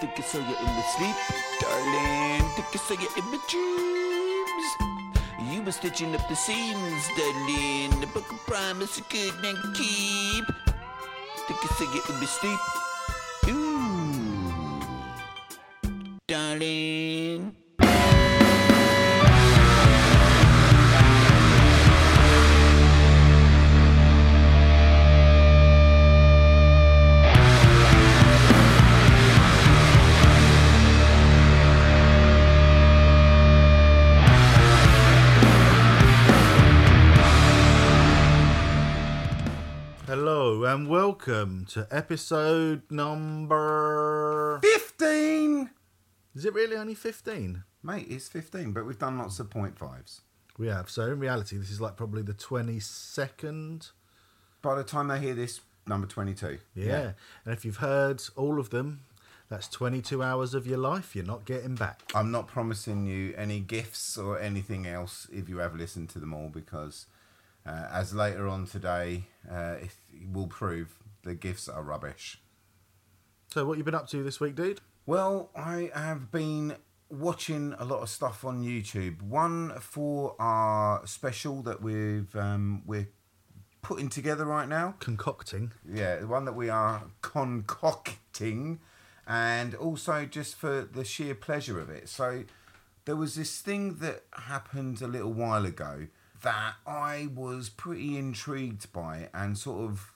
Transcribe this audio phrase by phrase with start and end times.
[0.00, 1.16] think I saw you in my sleep,
[1.60, 2.44] darling.
[2.54, 4.68] Think I saw you in my dreams.
[5.52, 8.00] You were stitching up the seams, darling.
[8.00, 10.44] The book of promise I could not keep.
[11.46, 12.60] Think I saw you in my sleep.
[13.48, 14.80] Ooh,
[16.28, 17.65] darling.
[40.76, 44.60] And welcome to episode number.
[44.62, 45.70] 15!
[46.34, 47.62] Is it really only 15?
[47.82, 50.20] Mate, it's 15, but we've done lots of point fives.
[50.58, 50.90] We have.
[50.90, 53.90] So in reality, this is like probably the 22nd.
[54.60, 56.58] By the time they hear this, number 22.
[56.74, 57.12] Yeah.
[57.46, 59.00] And if you've heard all of them,
[59.48, 62.02] that's 22 hours of your life you're not getting back.
[62.14, 66.34] I'm not promising you any gifts or anything else if you have listened to them
[66.34, 67.06] all because,
[67.66, 69.90] uh, as later on today, uh, it
[70.32, 72.40] will prove the gifts are rubbish.
[73.48, 74.80] So what you been up to this week, dude?
[75.06, 76.76] Well, I have been
[77.08, 79.22] watching a lot of stuff on YouTube.
[79.22, 83.08] One for our special that we've um, we're
[83.82, 84.94] putting together right now.
[84.98, 85.72] Concocting.
[85.88, 88.80] Yeah, the one that we are concocting,
[89.26, 92.08] and also just for the sheer pleasure of it.
[92.08, 92.44] So,
[93.04, 96.08] there was this thing that happened a little while ago
[96.42, 100.12] that I was pretty intrigued by and sort of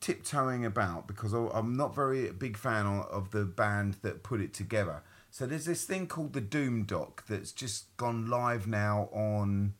[0.00, 5.02] tiptoeing about because I'm not very big fan of the band that put it together.
[5.30, 9.74] So there's this thing called the Doom Doc that's just gone live now on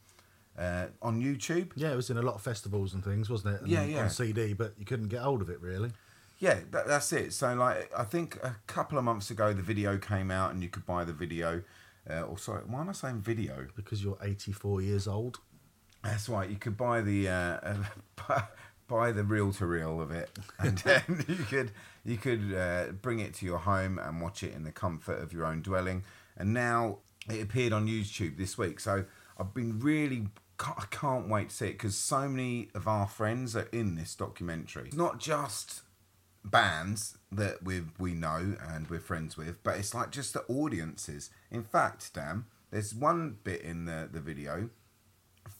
[0.58, 1.70] uh, on YouTube.
[1.76, 3.60] Yeah, it was in a lot of festivals and things, wasn't it?
[3.62, 4.02] And Yeah, yeah.
[4.02, 5.92] On CD, but you couldn't get hold of it really.
[6.38, 7.32] Yeah, that, that's it.
[7.32, 10.68] So, like, I think a couple of months ago, the video came out, and you
[10.68, 11.62] could buy the video.
[12.08, 13.66] Uh, or sorry, why am I saying video?
[13.74, 15.40] Because you're 84 years old.
[16.02, 16.48] That's right.
[16.48, 17.74] You could buy the uh,
[18.88, 21.70] buy, the reel to reel of it, and then you could
[22.04, 25.32] you could uh, bring it to your home and watch it in the comfort of
[25.32, 26.04] your own dwelling.
[26.36, 26.98] And now
[27.28, 29.04] it appeared on YouTube this week, so
[29.38, 30.28] I've been really.
[30.60, 34.16] I can't wait to see it because so many of our friends are in this
[34.16, 34.88] documentary.
[34.88, 35.82] It's not just
[36.44, 41.30] bands that we we know and we're friends with, but it's like just the audiences.
[41.50, 44.70] In fact, Dan, there's one bit in the the video.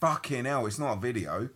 [0.00, 1.48] Fucking hell, it's not a video.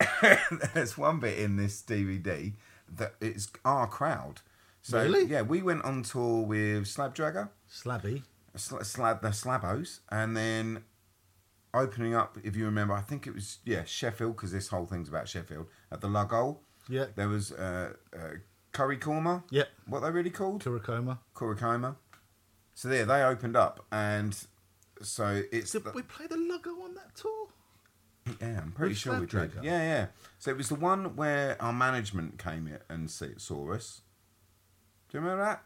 [0.74, 2.52] there's one bit in this DVD
[2.96, 4.40] that it's our crowd.
[4.82, 5.24] So Really?
[5.24, 8.22] yeah, we went on tour with Slabdragger, Slabby.
[8.56, 10.84] Sl- Slab the Slabos, and then
[11.72, 12.36] opening up.
[12.44, 15.66] If you remember, I think it was yeah Sheffield because this whole thing's about Sheffield
[15.90, 16.58] at the Lughole.
[16.88, 17.06] Yeah.
[17.16, 18.18] There was uh, uh,
[18.72, 19.42] Curry Korma.
[19.50, 19.68] Yep.
[19.86, 20.62] What they really called?
[20.62, 21.18] Kurokuma.
[21.34, 21.96] Kurokuma.
[22.74, 24.36] So there, they opened up, and
[25.00, 27.48] so it's Did we play the logo on that tour?
[28.40, 29.52] Yeah, I'm pretty With sure we did.
[29.62, 30.06] Yeah, yeah.
[30.38, 34.02] So it was the one where our management came in and saw us.
[35.08, 35.62] Do you remember that?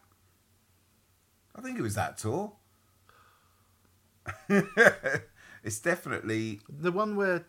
[1.56, 2.52] I think it was that tour.
[5.64, 7.46] it's definitely The one where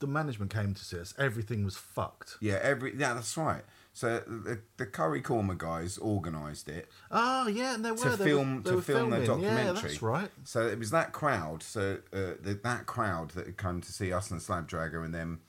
[0.00, 2.36] the management came to see us, everything was fucked.
[2.40, 2.58] yeah.
[2.62, 3.62] Every yeah, that's right.
[3.98, 8.26] So the, the Curry Korma guys organised it, Oh yeah, and they were to they
[8.26, 9.24] film were, to film the filming.
[9.24, 9.64] documentary.
[9.64, 10.30] Yeah, that's right.
[10.44, 11.64] So it was that crowd.
[11.64, 15.40] So uh, the, that crowd that had come to see us and Slabdragger and them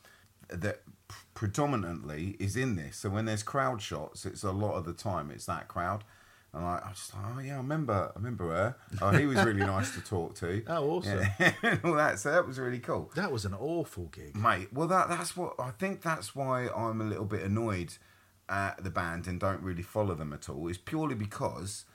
[0.48, 0.82] that
[1.36, 2.98] predominantly is in this.
[2.98, 6.04] So when there's crowd shots, it's a lot of the time it's that crowd.
[6.52, 8.76] And I, I just oh yeah, I remember, I remember her.
[9.00, 10.64] Oh, he was really nice to talk to.
[10.68, 11.20] Oh, awesome.
[11.40, 12.18] Yeah, and all that.
[12.18, 14.36] So that was really cool That was an awful gig.
[14.36, 14.74] mate.
[14.74, 16.02] Well, that that's what I think.
[16.02, 17.94] That's why I'm a little bit annoyed
[18.50, 20.68] at the band and don't really follow them at all.
[20.68, 21.86] Is purely because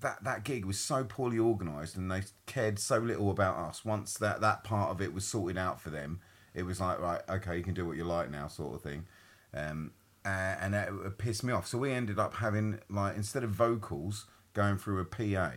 [0.00, 3.84] that that gig was so poorly organised and they cared so little about us.
[3.84, 6.20] Once that that part of it was sorted out for them,
[6.54, 9.06] it was like right, okay, you can do what you like now, sort of thing.
[9.54, 9.92] Um,
[10.24, 11.66] uh, and that it pissed me off.
[11.66, 15.52] So we ended up having like instead of vocals going through a PA.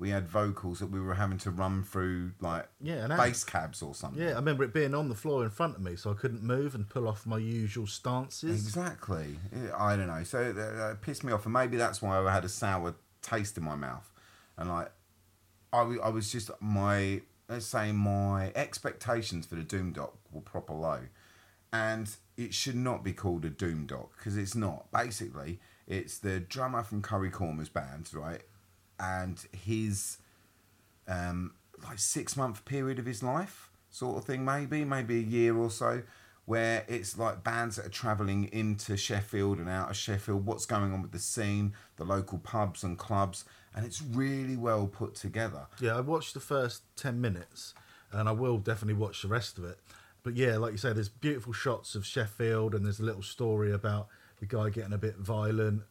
[0.00, 3.94] We had vocals that we were having to run through like Yeah, bass cabs or
[3.94, 4.22] something.
[4.22, 6.42] Yeah, I remember it being on the floor in front of me, so I couldn't
[6.42, 8.50] move and pull off my usual stances.
[8.50, 9.36] Exactly.
[9.76, 10.24] I don't know.
[10.24, 12.48] So uh, uh, it, that pissed me off, and maybe that's why I had a
[12.48, 14.10] sour taste in my mouth.
[14.56, 14.90] And like,
[15.72, 17.20] I, I was just my
[17.50, 21.00] let's say my expectations for the Doom Doc were proper low,
[21.72, 22.08] and
[22.38, 24.90] it should not be called a Doom Doc because it's not.
[24.92, 28.42] Basically, it's the drummer from Curry Korma's band, right,
[29.00, 30.18] and his
[31.08, 35.56] um, like six month period of his life, sort of thing, maybe, maybe a year
[35.56, 36.02] or so,
[36.44, 40.92] where it's like bands that are travelling into Sheffield and out of Sheffield, what's going
[40.92, 43.44] on with the scene, the local pubs and clubs,
[43.74, 45.66] and it's really well put together.
[45.80, 47.74] Yeah, I watched the first 10 minutes
[48.12, 49.78] and I will definitely watch the rest of it.
[50.22, 53.72] But yeah, like you say, there's beautiful shots of Sheffield and there's a little story
[53.72, 54.08] about
[54.38, 55.82] the guy getting a bit violent,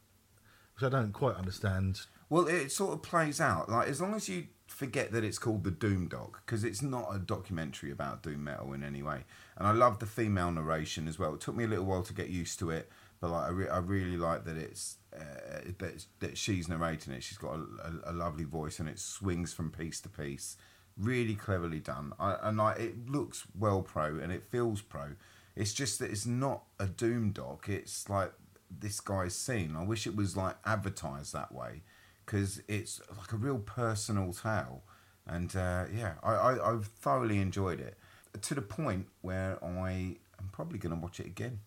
[0.76, 2.02] which I don't quite understand.
[2.30, 5.64] Well, it sort of plays out like as long as you forget that it's called
[5.64, 9.26] the Doom Doc because it's not a documentary about doom metal in any way.
[9.58, 11.34] And I love the female narration as well.
[11.34, 12.90] It took me a little while to get used to it,
[13.20, 17.24] but like I, re- I really like that it's uh, that, that she's narrating it.
[17.24, 20.56] She's got a, a, a lovely voice and it swings from piece to piece.
[20.98, 22.14] Really cleverly done.
[22.20, 25.16] I, and like it looks well pro and it feels pro.
[25.56, 27.68] It's just that it's not a doom doc.
[27.68, 28.34] It's like
[28.70, 29.76] this guy's scene.
[29.76, 31.82] I wish it was like advertised that way
[32.30, 34.84] because it's like a real personal tale.
[35.26, 37.98] And uh, yeah, I, I, I've thoroughly enjoyed it
[38.42, 41.60] to the point where I am probably going to watch it again.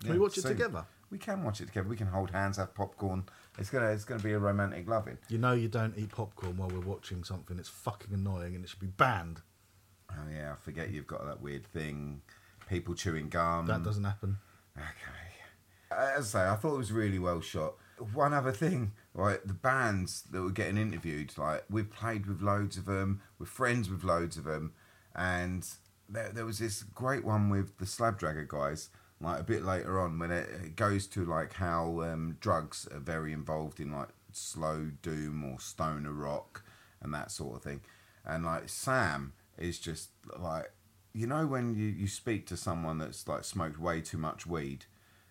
[0.00, 0.52] Can we watch it soon.
[0.52, 0.84] together?
[1.10, 1.88] We can watch it together.
[1.88, 3.24] We can hold hands, have popcorn.
[3.58, 5.18] It's gonna it's gonna be a romantic loving.
[5.28, 7.58] You know, you don't eat popcorn while we're watching something.
[7.58, 9.42] It's fucking annoying and it should be banned.
[10.10, 12.22] Oh yeah, I forget you've got that weird thing.
[12.68, 13.66] People chewing gum.
[13.66, 14.38] That doesn't happen.
[14.76, 14.86] Okay.
[15.90, 17.74] As I say, I thought it was really well shot.
[18.12, 19.44] One other thing, right?
[19.46, 23.90] The bands that were getting interviewed, like we've played with loads of them, we're friends
[23.90, 24.72] with loads of them,
[25.14, 25.66] and
[26.08, 28.90] there, there was this great one with the Slabdragger guys.
[29.20, 32.98] Like a bit later on, when it, it goes to like how um, drugs are
[32.98, 36.64] very involved in like slow doom or stoner rock
[37.00, 37.82] and that sort of thing,
[38.24, 40.72] and like Sam is just like
[41.12, 44.86] you know when you, you speak to someone that's like smoked way too much weed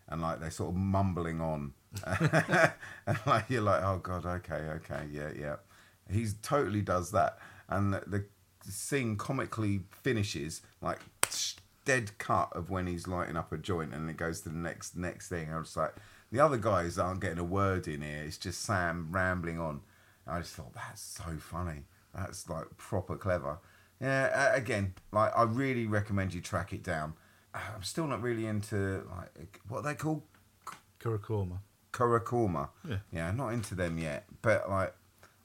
[0.07, 1.73] and like they're sort of mumbling on
[2.05, 5.55] and like you're like oh god okay okay yeah yeah.
[6.09, 7.37] He's totally does that.
[7.69, 8.25] And the,
[8.65, 10.99] the scene comically finishes like
[11.85, 14.95] dead cut of when he's lighting up a joint and it goes to the next
[14.95, 15.51] next thing.
[15.53, 15.95] I was like
[16.31, 18.23] the other guys aren't getting a word in here.
[18.25, 19.81] It's just sam rambling on.
[20.27, 21.83] I just thought that's so funny.
[22.13, 23.59] That's like proper clever.
[23.99, 27.13] Yeah, again, like I really recommend you track it down.
[27.53, 30.23] I'm still not really into like what they called?
[30.99, 31.59] Kurokuma.
[31.93, 32.69] Kurokuma.
[32.87, 32.97] Yeah.
[33.11, 34.25] yeah, not into them yet.
[34.41, 34.93] But like,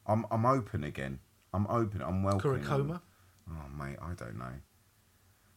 [0.06, 1.20] I'm I'm open again.
[1.52, 2.02] I'm open.
[2.02, 2.62] I'm welcoming.
[2.62, 3.00] Kurokuma?
[3.50, 4.52] Oh mate, I don't know.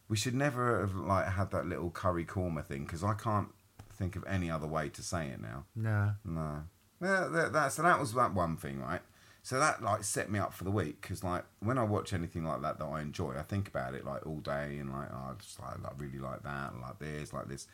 [0.08, 3.50] We should never have like had that little curry korma thing because I can't
[3.94, 5.66] think of any other way to say it now.
[5.76, 6.14] No.
[6.26, 6.64] No.
[7.02, 9.02] Yeah, that, that, so that was that one thing, right?
[9.42, 12.44] So that like set me up for the week because like when I watch anything
[12.44, 15.32] like that that I enjoy, I think about it like all day and like oh,
[15.32, 17.68] I just like, like really like that, like this, like this.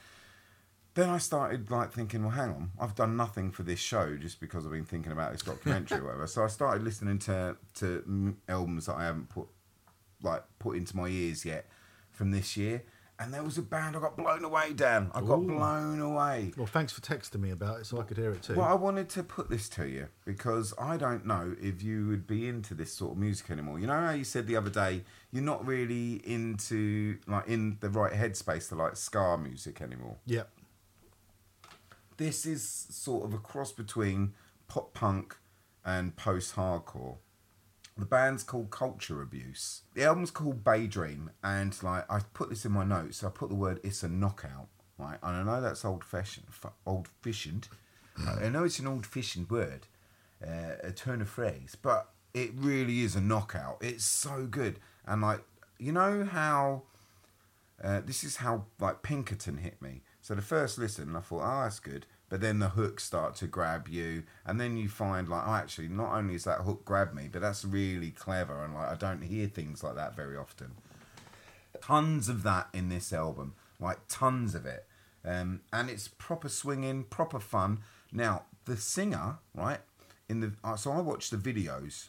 [0.96, 4.40] Then I started like thinking, well, hang on, I've done nothing for this show just
[4.40, 6.28] because I've been thinking about this documentary or whatever.
[6.28, 9.48] So I started listening to to albums that I haven't put
[10.24, 11.66] like put into my ears yet
[12.12, 12.84] from this year.
[13.18, 15.10] And there was a band I got blown away, Dan.
[15.14, 15.48] I got Ooh.
[15.48, 16.52] blown away.
[16.58, 18.56] Well, thanks for texting me about it so I could hear it too.
[18.56, 22.28] Well, I wanted to put this to you because I don't know if you would
[22.28, 23.80] be into this sort of music anymore.
[23.80, 27.90] You know how you said the other day you're not really into like in the
[27.90, 30.18] right headspace to like ska music anymore.
[30.26, 30.50] Yep.
[32.18, 34.34] This is sort of a cross between
[34.68, 35.36] pop punk
[35.84, 37.18] and post hardcore.
[37.98, 39.84] The band's called Culture Abuse.
[39.94, 43.24] The album's called Bay Dream, and like I put this in my notes.
[43.24, 44.68] I put the word "it's a knockout,"
[44.98, 45.18] right?
[45.24, 46.48] And I know that's old fashioned,
[46.86, 47.70] old fashioned.
[48.18, 49.88] I know it's an old fashioned word,
[50.46, 53.78] uh, a turn of phrase, but it really is a knockout.
[53.82, 55.42] It's so good, and like
[55.80, 56.84] you know how
[57.84, 60.02] uh, this is how like Pinkerton hit me.
[60.26, 62.08] So the first listen, I thought, oh, that's good.
[62.30, 65.88] But then the hooks start to grab you, and then you find like, oh, actually,
[65.88, 69.22] not only is that hook grab me, but that's really clever, and like I don't
[69.22, 70.72] hear things like that very often.
[71.80, 74.88] Tons of that in this album, like tons of it,
[75.24, 77.82] um, and it's proper swinging, proper fun.
[78.12, 79.82] Now the singer, right,
[80.28, 82.08] in the uh, so I watch the videos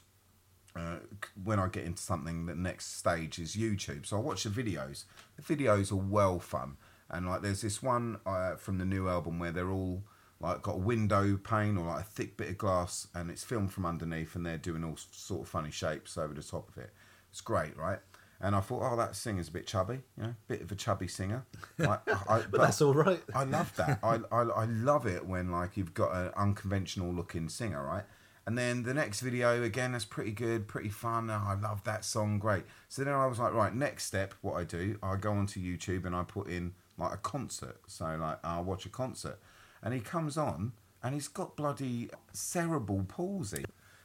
[0.77, 0.97] uh,
[1.43, 4.07] when I get into something, the next stage is YouTube.
[4.07, 5.05] So I watch the videos.
[5.37, 6.77] The videos are well fun,
[7.11, 10.03] and like there's this one uh, from the new album where they're all
[10.41, 13.73] like got a window pane or like a thick bit of glass, and it's filmed
[13.73, 16.91] from underneath, and they're doing all sort of funny shapes over the top of it.
[17.31, 17.99] It's great, right?
[18.41, 21.09] And I thought, oh, that singer's a bit chubby, you know, bit of a chubby
[21.09, 21.47] singer.
[21.81, 21.99] I,
[22.29, 23.23] I, But that's all right.
[23.35, 23.99] I love that.
[24.03, 28.05] I, I, I love it when like you've got an unconventional looking singer, right?
[28.47, 31.31] And then the next video again, that's pretty good, pretty fun.
[31.31, 32.65] Oh, I love that song, great.
[32.89, 36.05] So then I was like, right, next step, what I do, I go onto YouTube
[36.05, 37.81] and I put in like a concert.
[37.87, 39.39] So like I'll watch a concert,
[39.83, 40.73] and he comes on
[41.03, 43.65] and he's got bloody cerebral palsy.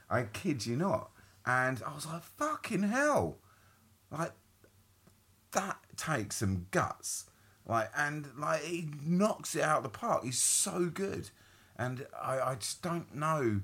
[0.10, 1.12] I kid you not.
[1.46, 3.38] And I was like, fucking hell,
[4.12, 4.34] like
[5.52, 7.26] that takes some guts.
[7.66, 10.24] Like and like he knocks it out of the park.
[10.24, 11.30] He's so good,
[11.78, 13.62] and I, I just don't know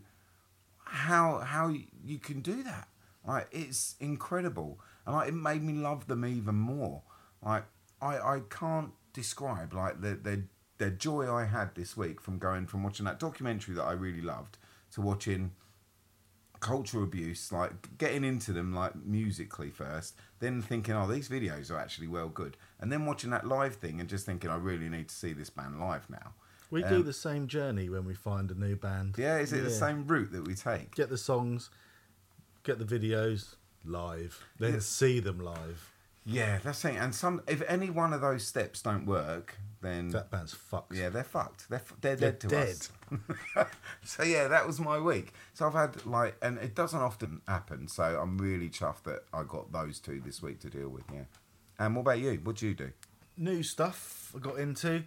[0.84, 2.88] how how you can do that.
[3.26, 7.02] Like it's incredible, and like it made me love them even more.
[7.44, 7.66] Like
[8.02, 10.44] I I can't describe like the the
[10.78, 14.22] the joy I had this week from going from watching that documentary that I really
[14.22, 14.60] loved
[14.92, 15.52] to watching
[16.60, 21.80] Culture Abuse, like getting into them like musically first, then thinking, oh, these videos are
[21.80, 25.10] actually well good, and then watching that live thing and just thinking, I really need
[25.10, 26.34] to see this band live now.
[26.70, 29.16] We Um, do the same journey when we find a new band.
[29.18, 30.94] Yeah, is it the same route that we take?
[30.96, 31.70] Get the songs,
[32.64, 34.80] get the videos live, then Yeah.
[34.80, 35.92] see them live.
[36.30, 36.96] Yeah, that's it.
[36.98, 40.94] And some, if any one of those steps don't work, then That band's fucked.
[40.94, 41.70] yeah, they're fucked.
[41.70, 42.70] They're f- they're, They're dead to dead.
[42.70, 43.68] us.
[44.04, 45.32] so yeah, that was my week.
[45.54, 47.88] So I've had like, and it doesn't often happen.
[47.88, 51.04] So I'm really chuffed that I got those two this week to deal with.
[51.14, 51.22] Yeah.
[51.80, 52.34] And what about you?
[52.44, 52.92] What do you do?
[53.38, 55.04] New stuff I got into.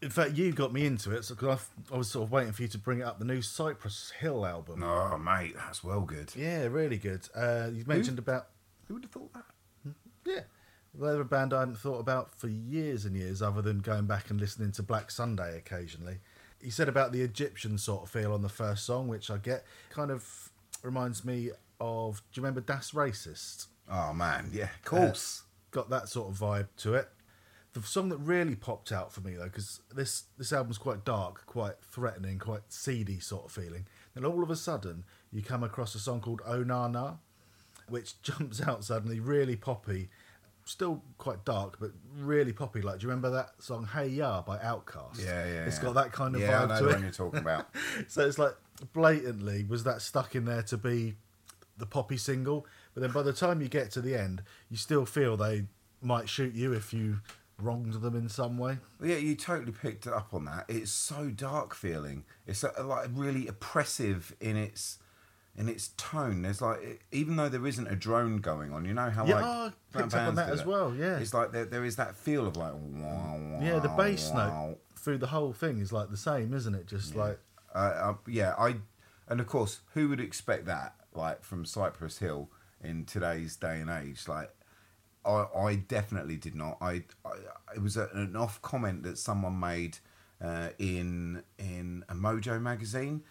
[0.00, 2.62] In fact, you got me into it, so 'cause I was sort of waiting for
[2.62, 3.20] you to bring it up.
[3.20, 4.82] The new Cypress Hill album.
[4.82, 6.32] Oh, mate, that's well good.
[6.34, 7.28] Yeah, really good.
[7.36, 8.48] Uh, you mentioned about
[8.88, 9.44] Who would have thought that?
[10.24, 10.40] yeah,
[10.94, 14.30] they're a band I hadn't thought about for years and years, other than going back
[14.30, 16.18] and listening to Black Sunday occasionally.
[16.60, 19.64] He said about the Egyptian sort of feel on the first song, which I get.
[19.90, 20.50] Kind of
[20.82, 22.22] reminds me of.
[22.32, 23.66] Do you remember Das Racist?
[23.90, 25.42] Oh man, yeah, of uh, course.
[25.70, 27.08] got that sort of vibe to it.
[27.72, 31.46] The song that really popped out for me though, because this this album's quite dark,
[31.46, 33.86] quite threatening, quite seedy sort of feeling.
[34.14, 37.14] Then all of a sudden, you come across a song called "Oh Na Na,"
[37.92, 40.08] which jumps out suddenly, really poppy,
[40.64, 42.80] still quite dark, but really poppy.
[42.80, 45.24] Like, do you remember that song "Hey Ya" by Outkast?
[45.24, 45.64] yeah, yeah.
[45.66, 45.82] It's yeah.
[45.84, 46.92] got that kind of yeah, I vibe know to it.
[46.94, 47.68] one you're talking about.
[48.08, 48.54] So it's like
[48.92, 51.14] blatantly was that stuck in there to be
[51.76, 55.06] the poppy single, but then by the time you get to the end, you still
[55.06, 55.66] feel they
[56.00, 57.20] might shoot you if you
[57.58, 58.78] wronged them in some way.
[59.02, 60.64] Yeah, you totally picked it up on that.
[60.68, 62.24] It's so dark feeling.
[62.46, 64.98] It's uh like really oppressive in its
[65.56, 66.42] in its tone.
[66.42, 69.44] There's like even though there isn't a drone going on, you know how Yeah, like
[69.44, 71.18] oh, I picked up on that as well, yeah.
[71.18, 74.66] it's like there, there is that feel of like wow, wow, Yeah, the bass wow.
[74.68, 76.86] note through the whole thing is like the same, isn't it?
[76.86, 77.38] Just like
[77.74, 78.76] Uh, uh, yeah, I
[79.28, 82.50] and of course, who would expect that like from Cypress Hill
[82.82, 84.26] in today's day and age?
[84.28, 84.50] Like,
[85.24, 86.78] I, I definitely did not.
[86.80, 87.32] I, I
[87.76, 89.98] it was a, an off comment that someone made
[90.42, 93.22] uh, in in a Mojo magazine,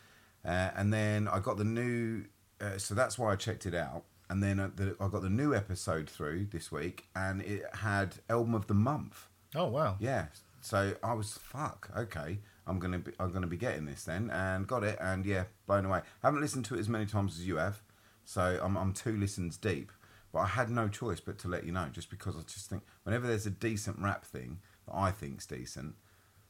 [0.45, 2.25] uh, and then I got the new.
[2.59, 4.03] Uh, so that's why I checked it out.
[4.29, 8.15] And then uh, the, I got the new episode through this week, and it had
[8.29, 9.27] album of the month.
[9.55, 10.27] oh wow, Yeah.
[10.61, 11.89] So I was fuck.
[11.97, 15.45] Okay, I'm gonna be I'm gonna be getting this then, and got it, and yeah,
[15.65, 16.01] blown away.
[16.21, 17.81] haven't listened to it as many times as you have,
[18.25, 19.91] so I'm I'm two listens deep.
[20.31, 22.83] But I had no choice but to let you know, just because I just think
[23.03, 25.95] whenever there's a decent rap thing that I think's decent,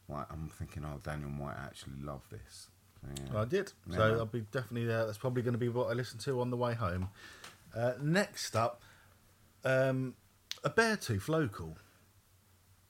[0.07, 2.67] like I'm thinking, oh, Daniel might actually love this.
[3.03, 3.41] Yeah.
[3.41, 3.71] I did.
[3.89, 3.95] Yeah.
[3.97, 5.05] So I'll be definitely there.
[5.05, 7.09] That's probably going to be what I listen to on the way home.
[7.75, 8.81] Uh, next up,
[9.63, 10.15] um,
[10.63, 11.77] a Beartooth local.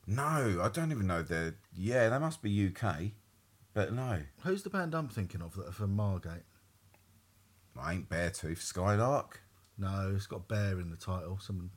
[0.08, 1.56] No, I don't even know the.
[1.74, 3.12] Yeah, they must be UK,
[3.74, 6.44] but no, Who's the band I'm thinking of that are from Margate?
[7.80, 8.58] I ain't Beartooth.
[8.58, 9.41] Skylark,
[9.77, 11.39] No, it's got bear in the title.
[11.39, 11.70] Someone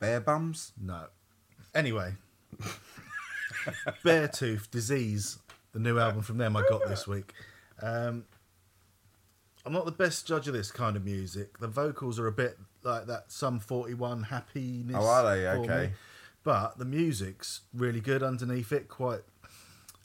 [0.00, 0.72] Bear Bums.
[0.80, 1.06] no.
[1.74, 2.14] Anyway,
[4.04, 5.38] Beartooth Disease,
[5.72, 7.32] the new album from them I got this week.
[7.82, 8.24] Um,
[9.64, 11.58] I'm not the best judge of this kind of music.
[11.58, 14.96] The vocals are a bit like that Sum 41 happiness.
[14.98, 15.44] Oh, are they?
[15.44, 15.64] for me.
[15.64, 15.92] Okay.
[16.44, 18.88] But the music's really good underneath it.
[18.88, 19.20] Quite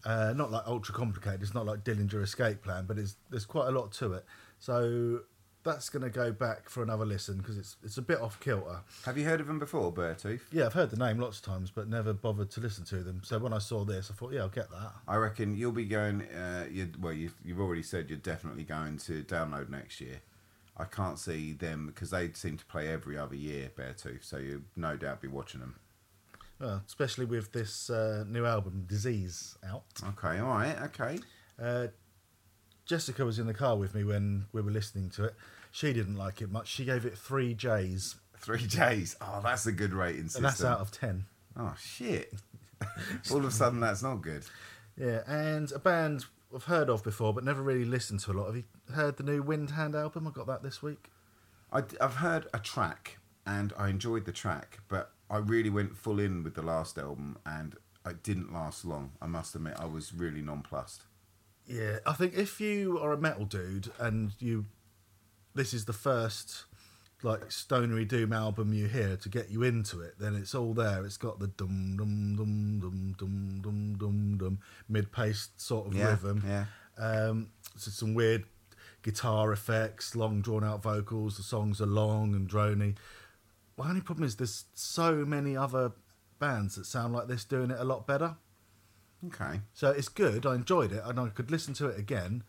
[0.05, 1.41] uh, not like ultra complicated.
[1.41, 4.25] It's not like Dillinger Escape Plan, but it's, there's quite a lot to it.
[4.59, 5.21] So
[5.63, 8.81] that's going to go back for another listen because it's it's a bit off kilter.
[9.05, 10.41] Have you heard of them before, Beartooth?
[10.51, 13.21] Yeah, I've heard the name lots of times, but never bothered to listen to them.
[13.23, 14.93] So when I saw this, I thought, yeah, I'll get that.
[15.07, 16.23] I reckon you'll be going.
[16.23, 20.21] Uh, you well, you've, you've already said you're definitely going to download next year.
[20.75, 24.23] I can't see them because they seem to play every other year, Beartooth.
[24.23, 25.75] So you'll no doubt be watching them.
[26.59, 29.83] Well, especially with this uh, new album, Disease, out.
[30.01, 31.19] Okay, all right, okay.
[31.61, 31.87] Uh,
[32.85, 35.35] Jessica was in the car with me when we were listening to it.
[35.71, 36.67] She didn't like it much.
[36.67, 39.15] She gave it three J's, Three J's.
[39.21, 40.45] Oh, that's a good rating system.
[40.45, 41.25] and that's out of ten.
[41.55, 42.33] Oh shit!
[43.31, 44.43] All of a sudden, that's not good.
[44.97, 48.47] Yeah, and a band I've heard of before, but never really listened to a lot.
[48.47, 48.63] Have you
[48.93, 50.27] heard the new Windhand album?
[50.27, 51.09] I got that this week.
[51.71, 56.19] I, have heard a track and I enjoyed the track, but I really went full
[56.19, 57.75] in with the last album and
[58.05, 59.13] it didn't last long.
[59.21, 61.05] I must admit, I was really nonplussed.
[61.65, 64.65] Yeah, I think if you are a metal dude and you,
[65.55, 66.65] this is the first
[67.23, 71.05] like stonery doom album you hear to get you into it, then it's all there.
[71.05, 75.95] It's got the dum dum dum dum dum dum dum dum mid paced sort of
[75.95, 76.43] Yeah, rhythm.
[76.45, 76.65] yeah.
[76.97, 78.43] Um, so some weird
[79.03, 81.37] guitar effects, long drawn out vocals.
[81.37, 82.95] The songs are long and drony.
[83.77, 85.93] My only problem is there's so many other
[86.39, 88.35] bands that sound like this doing it a lot better.
[89.27, 89.61] Okay.
[89.73, 90.45] So it's good.
[90.45, 92.43] I enjoyed it, and I could listen to it again.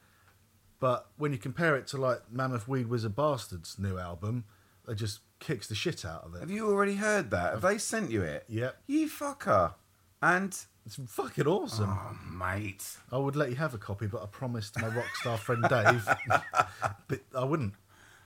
[0.81, 4.45] But when you compare it to like Mammoth Weed Wizard Bastards' new album,
[4.89, 6.41] it just kicks the shit out of it.
[6.41, 7.53] Have you already heard that?
[7.53, 8.45] Have they sent you it?
[8.49, 8.77] Yep.
[8.87, 9.75] You fucker.
[10.21, 11.89] And It's fucking awesome.
[11.91, 12.85] oh, mate.
[13.13, 16.07] I would let you have a copy, but I promised my rock star friend Dave,
[17.09, 17.75] but I wouldn't.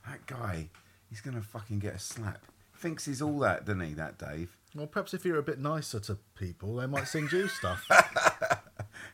[0.07, 0.71] That guy,
[1.09, 2.41] he's gonna fucking get a slap.
[2.77, 3.95] Thinks he's all that, doesn't he?
[3.95, 4.57] That Dave.
[4.75, 7.85] Well, perhaps if you're a bit nicer to people, they might send you stuff.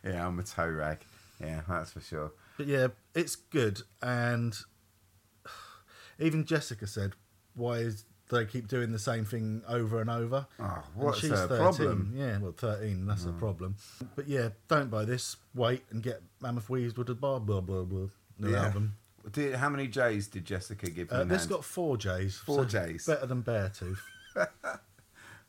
[0.02, 0.99] Yeah, I'm a toe rag.
[1.40, 2.32] Yeah, that's for sure.
[2.58, 3.80] But yeah, it's good.
[4.02, 4.54] And
[6.18, 7.12] even Jessica said,
[7.54, 11.46] "Why is they keep doing the same thing over and over?" Oh, And what's her
[11.49, 12.12] problem?
[12.16, 13.06] Yeah, well, thirteen.
[13.06, 13.76] That's a problem.
[14.14, 15.37] But yeah, don't buy this.
[15.54, 18.06] Wait and get Mammoth with the blah blah blah blah.
[18.38, 18.64] New Yeah.
[18.66, 18.96] album.
[19.32, 21.16] Did, how many J's did Jessica give you?
[21.16, 21.50] Uh, this hand?
[21.50, 22.37] got four J's.
[22.37, 23.06] Four Js.
[23.06, 23.99] Better than Beartooth.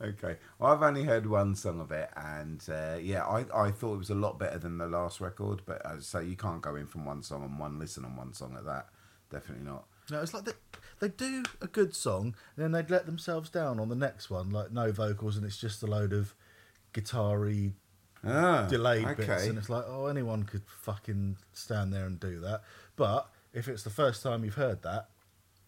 [0.01, 3.93] Okay, well, I've only heard one song of it, and uh, yeah, I, I thought
[3.93, 5.61] it was a lot better than the last record.
[5.65, 8.15] But as I say, you can't go in from one song and one listen on
[8.17, 8.87] one song like that.
[9.31, 9.85] Definitely not.
[10.11, 10.51] No, it's like they,
[10.99, 14.49] they do a good song, and then they'd let themselves down on the next one,
[14.49, 16.35] like no vocals, and it's just a load of
[16.93, 17.71] guitar-y
[18.27, 19.25] Ah, delayed okay.
[19.27, 22.61] bits, and it's like, oh, anyone could fucking stand there and do that.
[22.97, 25.09] But if it's the first time you've heard that,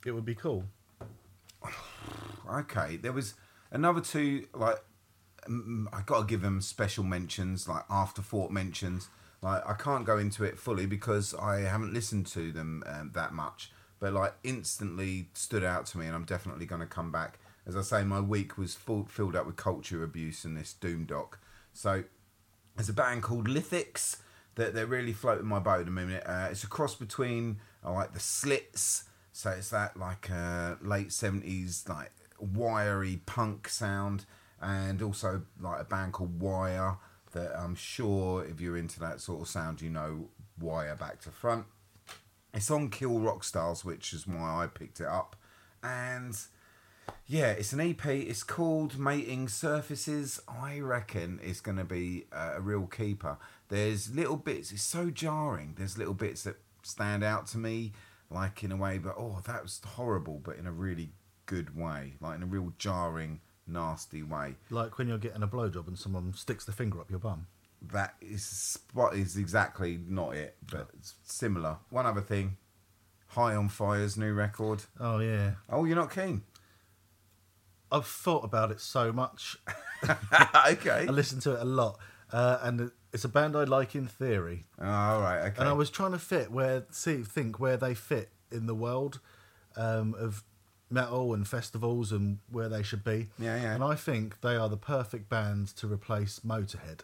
[0.05, 0.65] it would be cool.
[2.49, 3.33] Okay, there was
[3.71, 4.77] another two like
[5.93, 9.09] I got to give them special mentions, like afterthought mentions.
[9.41, 13.33] Like I can't go into it fully because I haven't listened to them um, that
[13.33, 17.39] much, but like instantly stood out to me, and I'm definitely to come back.
[17.65, 21.05] As I say, my week was full, filled up with culture abuse and this doom
[21.05, 21.39] doc.
[21.73, 22.03] So
[22.75, 24.17] there's a band called Lithics
[24.55, 26.23] that they're really floating my boat at the minute.
[26.25, 31.11] Uh, it's a cross between uh, like the Slits, so it's that like uh, late
[31.11, 34.25] seventies like wiry punk sound,
[34.61, 36.97] and also like a band called Wire
[37.33, 41.29] that I'm sure if you're into that sort of sound, you know Wire back to
[41.29, 41.65] front.
[42.53, 45.35] It's on Kill Rock Stars, which is why I picked it up,
[45.83, 46.35] and
[47.25, 48.05] yeah, it's an EP.
[48.05, 50.39] It's called Mating Surfaces.
[50.47, 53.37] I reckon it's going to be a real keeper.
[53.69, 54.71] There's little bits.
[54.71, 55.75] It's so jarring.
[55.77, 57.91] There's little bits that stand out to me,
[58.29, 61.11] like in a way, but oh, that was horrible, but in a really
[61.47, 64.55] good way, like in a real jarring, nasty way.
[64.69, 67.47] Like when you're getting a blowjob and someone sticks the finger up your bum.
[67.91, 71.77] That is spot is exactly not it, but it's similar.
[71.89, 72.57] One other thing,
[73.29, 74.83] High on Fire's new record.
[74.99, 76.43] Oh yeah, Oh, you're not keen?
[77.91, 79.57] I've thought about it so much.
[80.67, 81.05] okay.
[81.07, 81.99] I listen to it a lot,
[82.31, 84.65] uh, and it's a band I like in theory.
[84.79, 85.39] Oh, all right.
[85.47, 85.55] Okay.
[85.59, 89.19] And I was trying to fit where see think where they fit in the world
[89.77, 90.43] um, of
[90.89, 93.27] metal and festivals and where they should be.
[93.39, 93.75] Yeah, yeah.
[93.75, 97.01] And I think they are the perfect band to replace Motorhead.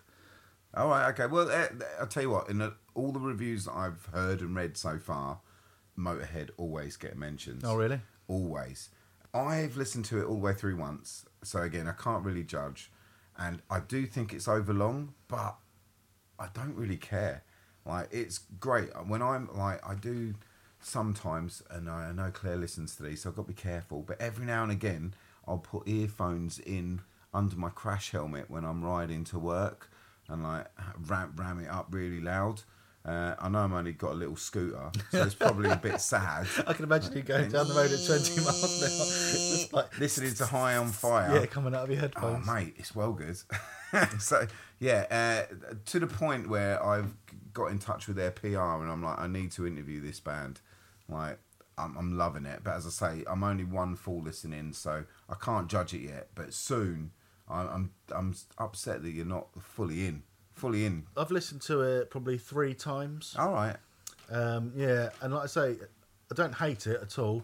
[0.76, 1.28] All right, okay.
[1.28, 1.68] Well, uh,
[2.00, 2.50] I'll tell you what.
[2.50, 5.40] In all the reviews that I've heard and read so far,
[5.98, 7.64] Motorhead always get mentions.
[7.64, 8.00] Oh, really?
[8.28, 8.90] Always.
[9.34, 12.92] I've listened to it all the way through once, so again, I can't really judge,
[13.38, 15.56] and I do think it's overlong, but
[16.40, 17.44] I don't really care.
[17.86, 20.36] Like, it's great when I'm like I do
[20.86, 24.02] sometimes, and I, I know Claire listens to these, so I've got to be careful.
[24.02, 25.14] But every now and again,
[25.48, 27.02] I'll put earphones in
[27.34, 29.90] under my crash helmet when I'm riding to work,
[30.28, 30.68] and like
[31.08, 32.62] ram ram it up really loud.
[33.06, 36.48] Uh, I know I'm only got a little scooter, so it's probably a bit sad.
[36.68, 39.06] I can imagine you going down the road at 20 miles an hour.
[39.58, 41.38] Just like, Listening to High on Fire.
[41.42, 42.48] yeah, coming out of your headphones.
[42.48, 43.38] Oh mate, it's well good.
[44.20, 44.48] so
[44.80, 45.54] yeah, uh,
[45.88, 47.14] to the point where I've
[47.54, 50.62] got in touch with their PR and I'm like, I need to interview this band.
[51.10, 51.40] Like,
[51.78, 55.36] I'm, I'm loving it, but as I say, I'm only one full listening, so I
[55.36, 56.30] can't judge it yet.
[56.36, 57.12] But soon,
[57.50, 61.06] I'm I'm I'm upset that you're not fully in, fully in.
[61.18, 63.36] I've listened to it probably three times.
[63.38, 63.76] All right,
[64.30, 65.76] Um, yeah, and like I say,
[66.32, 67.44] I don't hate it at all,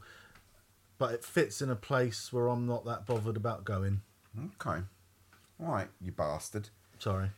[0.98, 4.02] but it fits in a place where I'm not that bothered about going.
[4.38, 4.82] okay,
[5.60, 6.70] all right, you bastard.
[7.00, 7.30] Sorry.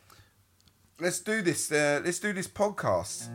[0.99, 1.71] Let's do this.
[1.71, 3.27] Uh, let's do this podcast.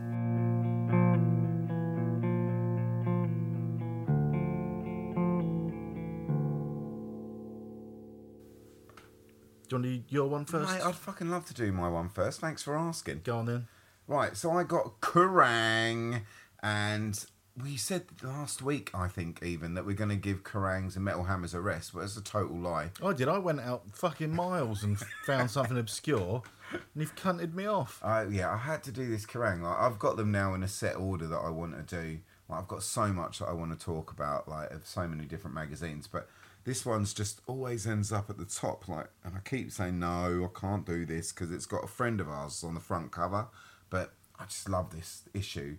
[9.82, 10.72] Do you want to do your one first?
[10.72, 12.40] Mate, I'd fucking love to do my one first.
[12.40, 13.22] Thanks for asking.
[13.24, 13.68] Go on then.
[14.08, 16.22] Right, so I got Kerrang,
[16.62, 17.24] and
[17.62, 21.24] we said last week, I think, even that we're going to give Kerrangs and Metal
[21.24, 22.90] Hammers a rest, but it's a total lie.
[23.02, 23.28] I did.
[23.28, 28.00] I went out fucking miles and found something obscure, and you've cunted me off.
[28.04, 29.62] I yeah, I had to do this Kerrang.
[29.62, 32.18] Like I've got them now in a set order that I want to do.
[32.48, 35.24] Like I've got so much that I want to talk about, like of so many
[35.24, 36.28] different magazines, but
[36.66, 38.88] this one's just always ends up at the top.
[38.88, 42.20] Like, and I keep saying no, I can't do this because it's got a friend
[42.20, 43.46] of ours on the front cover,
[43.88, 45.76] but I just love this issue.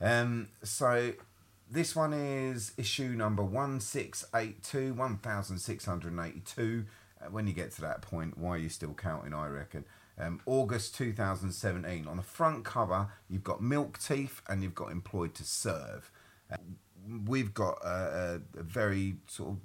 [0.00, 1.12] Um, so
[1.70, 6.84] this one is issue number 1682, 1682.
[7.20, 9.84] Uh, when you get to that point, why are you still counting, I reckon?
[10.18, 12.08] Um, August 2017.
[12.08, 16.10] On the front cover, you've got Milk Teeth and you've got Employed to Serve.
[16.50, 16.56] Uh,
[17.26, 19.58] we've got a, a, a very sort of,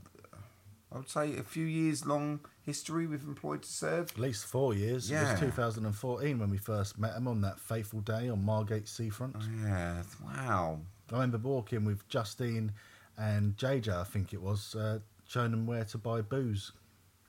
[0.92, 4.10] I would say, a few years long history with Employed to Serve.
[4.12, 5.12] At least four years.
[5.12, 5.28] Yeah.
[5.30, 9.36] It was 2014 when we first met him on that fateful day on Margate Seafront.
[9.38, 10.80] Oh, Yeah, wow.
[11.12, 12.72] I remember walking with Justine
[13.18, 16.72] and JJ, I think it was, uh, showing them where to buy booze.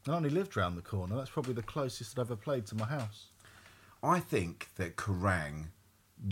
[0.04, 1.16] And I only lived round the corner.
[1.16, 3.26] That's probably the closest I'd ever played to my house.
[4.02, 5.66] I think that Kerrang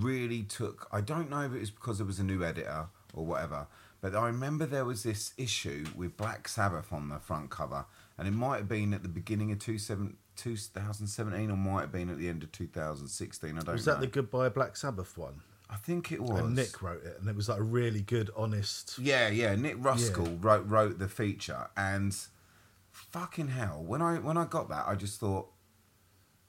[0.01, 0.89] really took.
[0.93, 3.67] I don't know if it was because there was a new editor or whatever,
[4.11, 8.29] but I remember there was this issue with Black Sabbath on the front cover, and
[8.29, 12.17] it might have been at the beginning of two 2017 or might have been at
[12.17, 13.51] the end of 2016.
[13.51, 13.73] I don't know.
[13.73, 13.95] Was know.
[13.95, 15.41] that the Goodbye Black Sabbath one?
[15.69, 16.39] I think it was.
[16.39, 18.97] And Nick wrote it, and it was like a really good, honest.
[19.01, 19.57] Yeah, yeah.
[19.57, 22.17] Nick Ruskell wrote wrote the feature, and
[22.93, 25.49] fucking hell, when I when I got that, I just thought,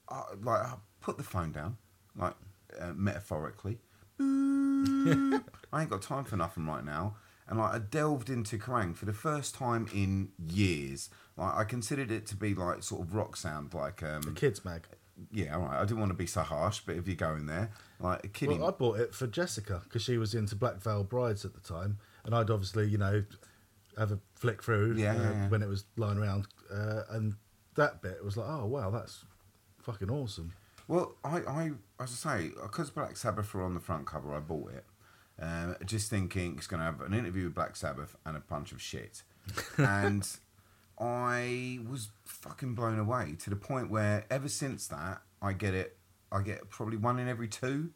[0.07, 1.77] I, like, I put the phone down,
[2.15, 2.35] like
[2.79, 3.79] uh, metaphorically.
[4.19, 7.15] I ain't got time for nothing right now,
[7.47, 11.09] and like I delved into Kerrang for the first time in years.
[11.37, 14.65] Like I considered it to be like sort of rock sound, like The um, kids
[14.65, 14.87] mag.
[15.31, 15.79] yeah, all right.
[15.79, 18.27] I didn't want to be so harsh, but if you go in there, like a
[18.27, 18.59] kidding.
[18.59, 21.59] Well, I bought it for Jessica because she was into Black Veil Brides at the
[21.61, 23.23] time, and I'd obviously, you know,
[23.97, 25.49] have a flick through Yeah, uh, yeah, yeah.
[25.49, 27.35] when it was lying around, uh, and
[27.75, 29.23] that bit was like, oh wow, that's
[29.81, 30.53] fucking awesome.
[30.87, 34.39] Well, I, I, as I say, because Black Sabbath were on the front cover, I
[34.39, 34.85] bought it.
[35.39, 38.71] Um, just thinking he's going to have an interview with Black Sabbath and a bunch
[38.71, 39.21] of shit.
[39.77, 40.27] and
[40.99, 45.97] I was fucking blown away to the point where ever since that, I get it,
[46.31, 47.91] I get probably one in every two.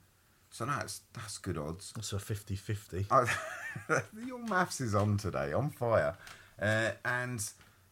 [0.51, 1.93] So that's that's good odds.
[1.95, 3.05] That's a 50-50.
[4.27, 6.17] Your maths is on today, on fire,
[6.61, 7.41] uh, and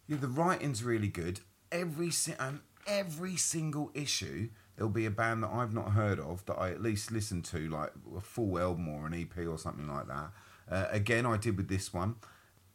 [0.07, 1.39] yeah, the writing's really good.
[1.71, 6.45] Every si- um, every single issue, there'll be a band that I've not heard of
[6.45, 9.87] that I at least listen to, like a full album or an EP or something
[9.87, 10.31] like that.
[10.69, 12.15] Uh, again, I did with this one.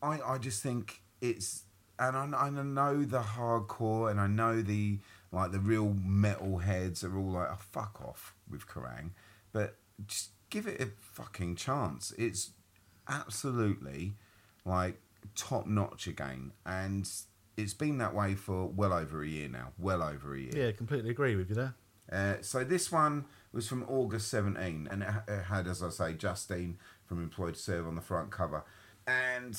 [0.03, 1.63] I I just think it's
[1.99, 4.99] and I, I know the hardcore and I know the
[5.33, 9.11] like the real metal heads are all like oh, fuck off with Kerrang,
[9.53, 12.13] but just give it a fucking chance.
[12.19, 12.51] It's
[13.09, 14.15] absolutely
[14.65, 15.01] like
[15.35, 17.09] top notch again, and
[17.57, 19.73] it's been that way for well over a year now.
[19.79, 20.53] Well over a year.
[20.55, 21.75] Yeah, completely agree with you there.
[22.11, 26.15] Uh, so this one was from August 17, and it, it had, as I say,
[26.15, 28.65] Justine from Employed to Serve on the front cover.
[29.07, 29.59] And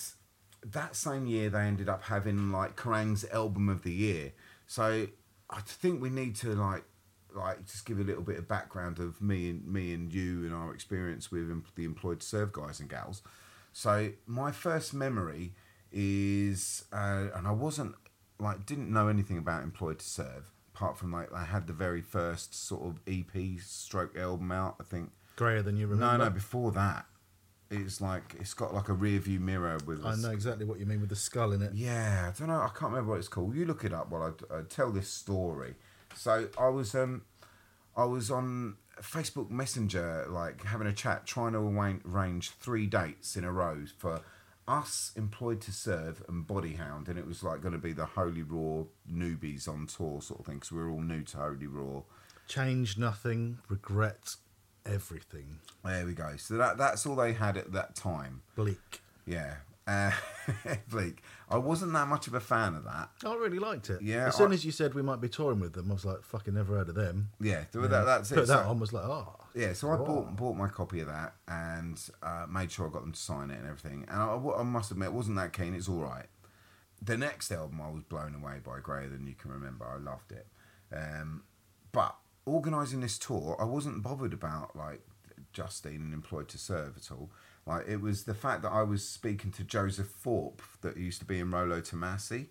[0.64, 4.34] that same year, they ended up having like Kerrang's album of the year.
[4.68, 5.08] So
[5.50, 6.84] I think we need to like,
[7.34, 10.54] like just give a little bit of background of me and me and you and
[10.54, 13.22] our experience with the Employed to Serve guys and gals.
[13.74, 15.54] So my first memory
[15.96, 17.96] is, uh, and I wasn't
[18.38, 22.02] like didn't know anything about Employed to Serve apart from like I had the very
[22.02, 24.76] first sort of EP stroke album out.
[24.80, 26.18] I think Grayer than you remember.
[26.18, 27.06] no, no, before that,
[27.72, 30.06] it's like it's got like a rear view mirror with.
[30.06, 31.74] I know exactly what you mean with the skull in it.
[31.74, 32.60] yeah, I don't know.
[32.60, 33.56] I can't remember what it's called.
[33.56, 35.76] You look it up while I, I tell this story.
[36.16, 37.24] So I was um,
[37.96, 43.36] I was on Facebook Messenger, like having a chat, trying to arrange, arrange three dates
[43.36, 44.22] in a row for
[44.67, 48.41] us, employed to serve, and Bodyhound, and it was like going to be the Holy
[48.41, 52.04] Roar newbies on tour sort of thing, because we were all new to Holy Roar.
[52.47, 54.36] Change nothing, regret
[54.86, 55.60] everything.
[55.84, 56.36] There we go.
[56.38, 58.41] So that that's all they had at that time.
[58.56, 59.01] Bleak.
[59.25, 59.56] Yeah.
[59.88, 60.12] Uh,
[60.89, 61.21] Bleak.
[61.50, 63.10] I wasn't that much of a fan of that.
[63.26, 64.02] I really liked it.
[64.02, 66.06] Yeah, As soon I- as you said we might be touring with them, I was
[66.06, 67.30] like, fucking never heard of them.
[67.39, 68.36] Yeah, th- that, that's it.
[68.36, 69.36] Put that So- on was like, oh.
[69.54, 73.04] Yeah, so I bought bought my copy of that and uh, made sure I got
[73.04, 74.06] them to sign it and everything.
[74.10, 75.74] And I, I must admit, it wasn't that keen.
[75.76, 76.26] It's all right.
[77.02, 79.86] The next album, I was blown away by Grayer than you can remember.
[79.86, 80.48] I loved it.
[80.93, 81.43] Um,
[81.93, 85.02] but organising this tour, I wasn't bothered about like
[85.56, 87.32] Justine and Employed to Serve at all.
[87.65, 91.26] Like it was the fact that I was speaking to Joseph Thorpe that used to
[91.26, 92.48] be in Rolo Tomassi,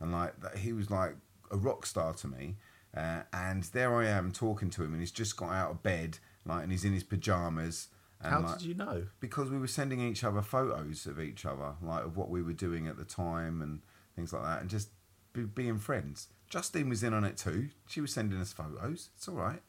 [0.00, 1.14] and like that he was like
[1.50, 2.56] a rock star to me.
[2.96, 6.18] Uh, and there I am talking to him, and he's just got out of bed,
[6.46, 7.88] like, and he's in his pajamas,
[8.22, 9.06] And How like, did you know?
[9.20, 12.54] Because we were sending each other photos of each other, like of what we were
[12.54, 13.82] doing at the time and
[14.14, 14.88] things like that, and just
[15.32, 16.28] be, being friends.
[16.48, 17.68] Justine was in on it too.
[17.86, 19.10] She was sending us photos.
[19.16, 19.60] It's all right.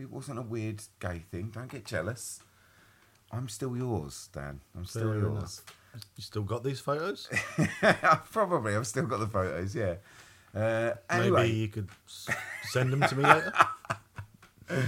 [0.00, 1.50] It wasn't a weird gay thing.
[1.52, 2.40] Don't get jealous.
[3.30, 4.60] I'm still yours, Dan.
[4.76, 5.36] I'm still Fair yours.
[5.36, 6.02] enough.
[6.16, 7.28] You still got these photos?
[8.32, 8.74] Probably.
[8.74, 9.74] I've still got the photos.
[9.74, 9.96] Yeah.
[10.54, 11.88] Uh, anyway, Maybe you could
[12.62, 13.52] send them to me later.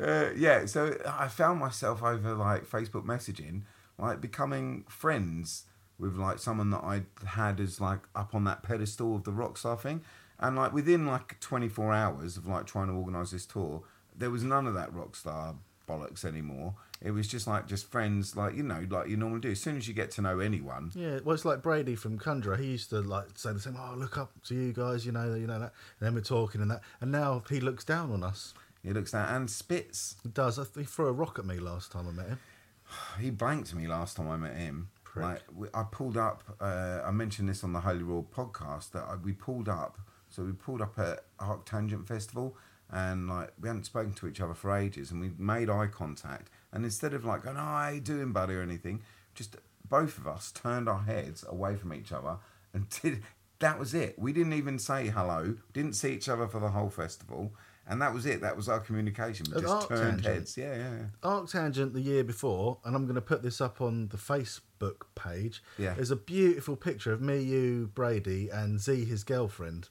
[0.00, 0.64] uh, yeah.
[0.66, 3.62] So I found myself over like Facebook messaging,
[3.98, 5.64] like becoming friends
[5.98, 9.78] with like someone that I had as like up on that pedestal of the rockstar
[9.78, 10.02] thing,
[10.38, 13.82] and like within like 24 hours of like trying to organise this tour,
[14.16, 15.56] there was none of that rockstar
[15.88, 16.74] bollocks anymore.
[17.00, 19.50] It was just like just friends, like you know, like you normally do.
[19.50, 22.56] As soon as you get to know anyone, Yeah, well, it's like Brady from Conjurer.
[22.56, 23.76] He used to like say the same.
[23.78, 25.04] Oh, look up to you guys.
[25.04, 25.72] You know, you know that.
[25.98, 26.82] And then we're talking and that.
[27.00, 28.54] And now he looks down on us.
[28.84, 30.14] he looks down and spits.
[30.22, 30.60] He does.
[30.76, 32.38] He threw a rock at me last time I met him.
[33.20, 34.88] He blanked me last time I met him.
[35.02, 35.24] Prick.
[35.24, 35.42] Like
[35.74, 36.44] I pulled up.
[36.60, 39.98] Uh, I mentioned this on the Holy Roar podcast that I, we pulled up.
[40.28, 42.56] So we pulled up at Arctangent Festival,
[42.92, 46.50] and like we hadn't spoken to each other for ages, and we made eye contact.
[46.72, 49.02] And instead of like going, "Oh, how you doing, buddy?" or anything,
[49.34, 49.56] just
[49.88, 52.36] both of us turned our heads away from each other
[52.72, 53.22] and did.
[53.58, 54.18] That was it.
[54.18, 55.54] We didn't even say hello.
[55.72, 57.52] Didn't see each other for the whole festival,
[57.86, 58.40] and that was it.
[58.40, 59.46] That was our communication.
[59.54, 60.24] We just turned Arctangent?
[60.24, 60.56] heads.
[60.56, 61.04] Yeah, yeah, yeah.
[61.22, 65.62] Arctangent the year before, and I'm going to put this up on the Facebook page.
[65.78, 65.94] Yeah.
[65.94, 69.88] There's a beautiful picture of me, you, Brady, and Z, his girlfriend.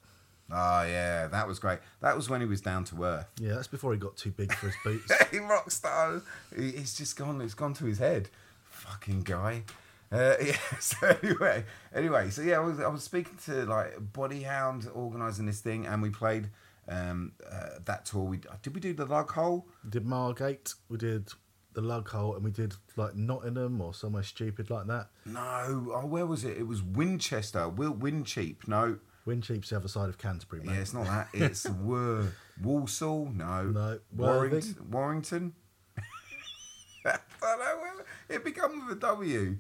[0.53, 1.79] Oh yeah, that was great.
[2.01, 3.27] That was when he was down to earth.
[3.39, 5.11] Yeah, that's before he got too big for his boots.
[5.31, 6.21] Hey, rock star.
[6.55, 7.39] He- It's just gone.
[7.41, 8.29] It's gone to his head.
[8.69, 9.63] Fucking guy.
[10.11, 10.57] Uh, yeah.
[10.79, 11.63] So anyway,
[11.95, 12.29] anyway.
[12.31, 16.09] So yeah, I was I was speaking to like Bodyhound organising this thing, and we
[16.09, 16.49] played
[16.89, 18.23] um, uh, that tour.
[18.25, 19.67] We did we do the Lug Hole?
[19.83, 21.29] We did Margate, we did
[21.73, 25.07] the Lug Hole, and we did like Nottingham or somewhere stupid like that.
[25.25, 25.93] No.
[25.95, 26.57] Oh, where was it?
[26.57, 27.69] It was Winchester.
[27.69, 28.67] Wil Wincheap.
[28.67, 28.97] No.
[29.25, 30.73] Wincheap's the other side of Canterbury, mate.
[30.73, 31.27] Yeah, it's not that.
[31.33, 33.31] It's Wor Walsall.
[33.33, 33.63] No.
[33.65, 33.99] No.
[34.15, 34.75] Warrington.
[34.89, 35.53] Warrington.
[37.05, 38.03] I don't know.
[38.29, 39.57] It becomes with a W.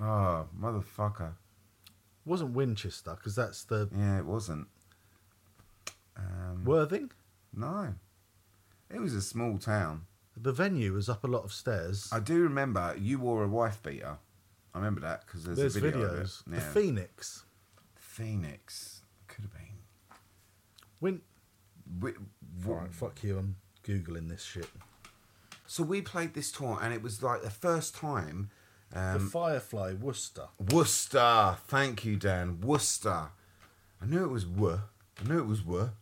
[0.00, 1.28] Oh, motherfucker.
[1.30, 4.66] It wasn't Winchester because that's the Yeah, it wasn't.
[6.16, 7.10] Um, Worthing.
[7.54, 7.94] no.
[8.88, 10.02] It was a small town.
[10.36, 12.08] The venue was up a lot of stairs.
[12.12, 14.18] I do remember you wore a wife beater.
[14.74, 16.42] I remember that because there's, There's a video videos.
[16.48, 16.56] Yeah.
[16.56, 17.45] The Phoenix.
[18.16, 19.02] Phoenix.
[19.28, 19.74] Could have been.
[21.00, 21.20] Win.
[22.00, 22.12] We,
[22.64, 23.36] Right, fuck you.
[23.38, 24.68] I'm googling this shit.
[25.66, 28.48] So we played this tour, and it was like the first time.
[28.90, 30.46] the Um, Firefly Worcester.
[30.72, 31.58] Worcester.
[31.68, 32.62] Thank you, Dan.
[32.62, 33.28] Worcester.
[34.00, 34.84] I knew it was Wor.
[35.20, 35.92] I knew it was Wor.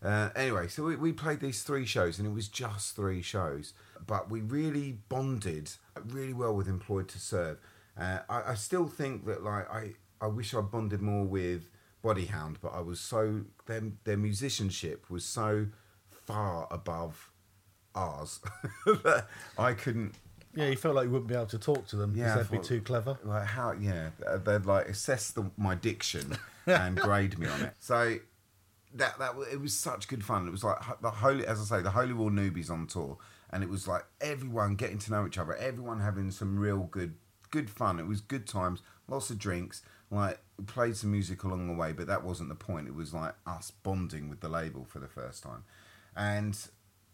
[0.00, 3.72] Uh, anyway, so we, we played these three shows, and it was just three shows.
[4.06, 5.72] But we really bonded
[6.06, 7.58] really well with Employed to Serve.
[7.98, 11.68] Uh, I, I still think that, like, I, I wish I bonded more with
[12.04, 13.42] Bodyhound, but I was so.
[13.66, 15.66] Their, their musicianship was so
[16.10, 17.30] far above
[17.94, 18.40] ours
[18.86, 19.26] that
[19.58, 20.14] I couldn't
[20.54, 22.60] Yeah, you felt like you wouldn't be able to talk to them because Yeah, they'd
[22.60, 23.16] be too clever.
[23.24, 24.10] like how yeah
[24.44, 28.16] they'd like assess the, my diction and grade me on it so
[28.94, 31.82] that that it was such good fun it was like the holy as i say
[31.82, 33.16] the Holy Roar newbies on tour
[33.50, 37.14] and it was like everyone getting to know each other everyone having some real good
[37.50, 41.66] good fun it was good times lots of drinks like we played some music along
[41.68, 42.88] the way but that wasn't the point.
[42.88, 45.64] It was like us bonding with the label for the first time.
[46.16, 46.56] And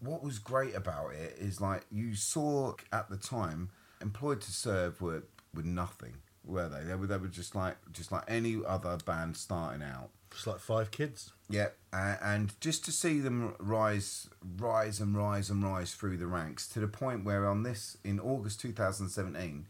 [0.00, 5.00] what was great about it is like you saw at the time employed to serve
[5.00, 5.24] were
[5.55, 6.85] were nothing were they?
[6.85, 10.11] They were they were just like just like any other band starting out.
[10.31, 11.31] Just like five kids.
[11.50, 16.26] yeah uh, and just to see them rise rise and rise and rise through the
[16.26, 19.66] ranks to the point where on this in august 2017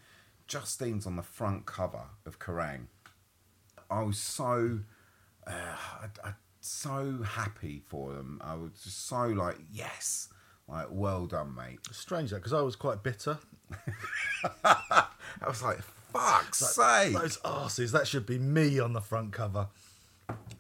[0.47, 2.87] justine's on the front cover of kerrang
[3.93, 4.81] i was so
[5.47, 10.29] uh, I, I, so happy for them i was just so like yes
[10.69, 13.39] like well done mate It's strange that because I was quite bitter.
[14.65, 15.07] I
[15.47, 15.81] was like,
[16.13, 17.15] fuck's sake.
[17.15, 17.93] Those asses.
[17.93, 19.69] that should be me on the front cover.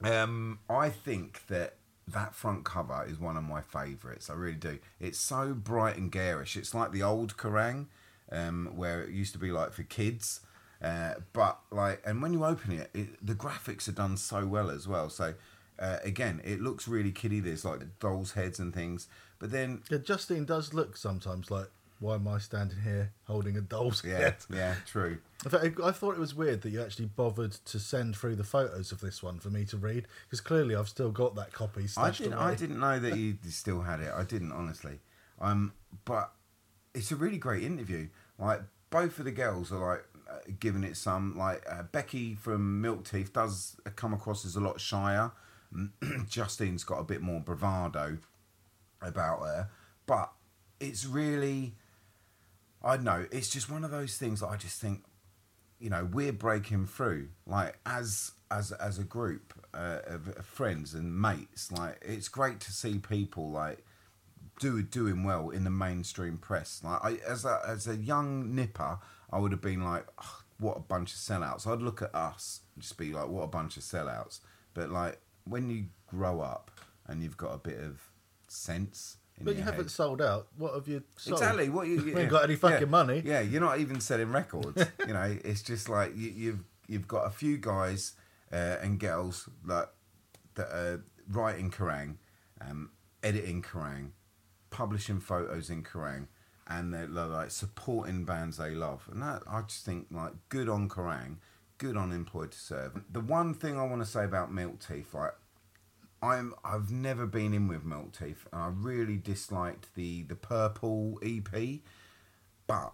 [0.02, 1.76] Um, I think that
[2.08, 4.28] that front cover is one of my favourites.
[4.28, 4.78] I really do.
[5.00, 6.56] It's so bright and garish.
[6.56, 7.86] It's like the old Kerrang,
[8.30, 10.40] um, where it used to be like for kids.
[10.82, 14.70] Uh, but like, and when you open it, it, the graphics are done so well
[14.70, 15.08] as well.
[15.08, 15.34] So
[15.78, 17.40] uh, again, it looks really kiddie.
[17.40, 19.06] There's like dolls' heads and things.
[19.38, 21.68] But then, Yeah, Justine does look sometimes like,
[22.00, 24.36] why am I standing here holding a doll's yeah, head?
[24.52, 25.18] yeah, true.
[25.44, 28.44] In fact, I thought it was weird that you actually bothered to send through the
[28.44, 31.86] photos of this one for me to read because clearly I've still got that copy
[31.96, 32.32] I didn't.
[32.32, 32.42] away.
[32.42, 34.12] I didn't know that you still had it.
[34.12, 34.98] I didn't honestly.
[35.40, 35.72] Um,
[36.04, 36.32] but
[36.94, 38.08] it's a really great interview.
[38.38, 41.36] Like both of the girls are like uh, giving it some.
[41.36, 45.32] Like uh, Becky from Milk Teeth does come across as a lot shyer.
[46.28, 48.18] Justine's got a bit more bravado
[49.00, 49.68] about her,
[50.06, 50.32] but
[50.80, 51.74] it's really.
[52.84, 53.26] I don't know.
[53.30, 55.04] It's just one of those things that I just think,
[55.78, 57.28] you know, we're breaking through.
[57.46, 62.60] Like as as as a group uh, of of friends and mates, like it's great
[62.60, 63.84] to see people like
[64.60, 66.80] do doing well in the mainstream press.
[66.84, 68.98] Like I, as a as a young nipper,
[69.32, 71.66] I would have been like, "Ugh, what a bunch of sellouts.
[71.66, 74.40] I'd look at us and just be like, what a bunch of sellouts.
[74.74, 76.70] But like when you grow up
[77.06, 78.00] and you've got a bit of
[78.48, 79.16] sense.
[79.38, 80.46] In But you haven't head- sold out.
[80.56, 81.40] What have you sold?
[81.40, 81.68] Exactly.
[81.68, 82.84] What you, You ain't got any fucking yeah.
[82.86, 83.22] money.
[83.24, 84.84] Yeah, you're not even selling records.
[85.06, 88.12] you know, it's just like you, you've you've got a few guys
[88.52, 89.88] uh, and girls like
[90.54, 92.16] that are writing Kerrang,
[92.60, 92.90] um,
[93.22, 94.10] editing Kerrang,
[94.70, 96.26] publishing photos in Kerrang,
[96.78, 99.08] and they're li- like supporting bands they love.
[99.10, 101.36] And that I just think like good on Kerrang,
[101.78, 103.02] good on Employed to Serve.
[103.10, 105.34] The one thing I want to say about Milk Teeth, like
[106.22, 111.18] I'm I've never been in with Milk Teeth, and I really disliked the the purple
[111.22, 111.80] EP,
[112.66, 112.92] but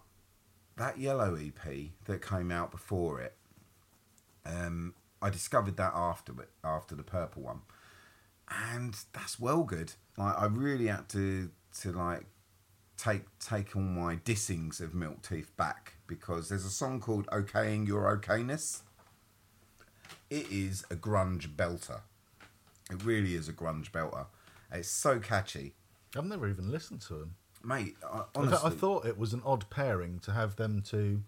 [0.77, 3.35] that yellow EP that came out before it,
[4.47, 6.33] um, I discovered that after
[6.65, 7.61] after the purple one,
[8.51, 9.93] and that's well good.
[10.17, 12.27] Like I really had to to like
[12.99, 17.87] take take all my dissings of Milk Teeth back because there's a song called "Okaying
[17.87, 18.81] Your Okayness."
[20.31, 22.01] It is a grunge belter.
[22.91, 24.27] It really is a grunge belter.
[24.71, 25.75] It's so catchy,
[26.17, 27.35] I've never even listened to them.
[27.65, 27.97] mate.
[28.07, 31.23] I, honestly, I thought it was an odd pairing to have them two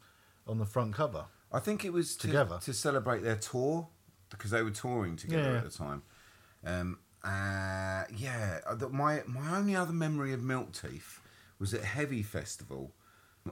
[0.47, 1.25] on the front cover.
[1.53, 2.59] I think it was to, Together.
[2.63, 3.89] to celebrate their tour
[4.31, 5.59] because they were touring together Yeah.
[5.59, 6.03] at the time.
[6.65, 11.20] Um, uh, yeah, uh, the- my my only other memory of Milk Teeth
[11.61, 12.93] was at Heavy Festival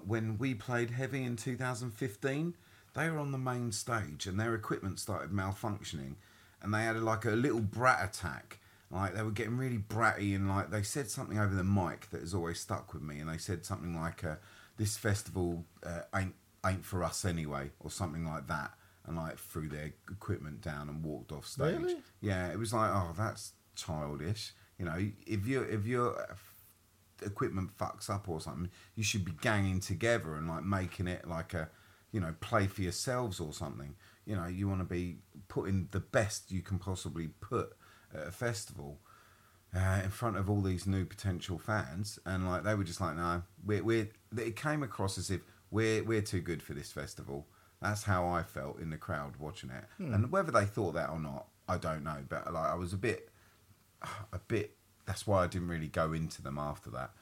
[0.04, 2.54] when we played Heavy in 2015.
[2.94, 6.14] They were on the main stage and their equipment started malfunctioning,
[6.62, 8.58] and they had like a little brat attack.
[8.90, 12.20] Like they were getting really bratty and like they said something over the mic that
[12.20, 14.36] has always stuck with me, and they said something like, uh,
[14.78, 18.72] "This festival uh, ain't ain't for us anyway," or something like that,
[19.06, 21.78] and like threw their equipment down and walked off stage.
[21.78, 21.96] Really?
[22.22, 24.54] Yeah, it was like, oh, that's childish.
[24.78, 26.36] You know, if you if your
[27.22, 31.54] equipment fucks up or something, you should be ganging together and like making it like
[31.54, 31.68] a,
[32.12, 33.94] you know, play for yourselves or something.
[34.26, 35.16] You know, you want to be
[35.48, 37.76] putting the best you can possibly put
[38.14, 38.98] at a festival.
[39.76, 43.14] Uh, in front of all these new potential fans, and like they were just like,
[43.14, 44.08] no, we're, we're.
[44.38, 47.46] It came across as if we're we're too good for this festival.
[47.82, 51.20] That's how I felt in the crowd watching it, and whether they thought that or
[51.20, 52.16] not, I don't know.
[52.26, 53.28] But like, I was a bit,
[54.32, 54.74] a bit.
[55.08, 57.12] That's why I didn't really go into them after that.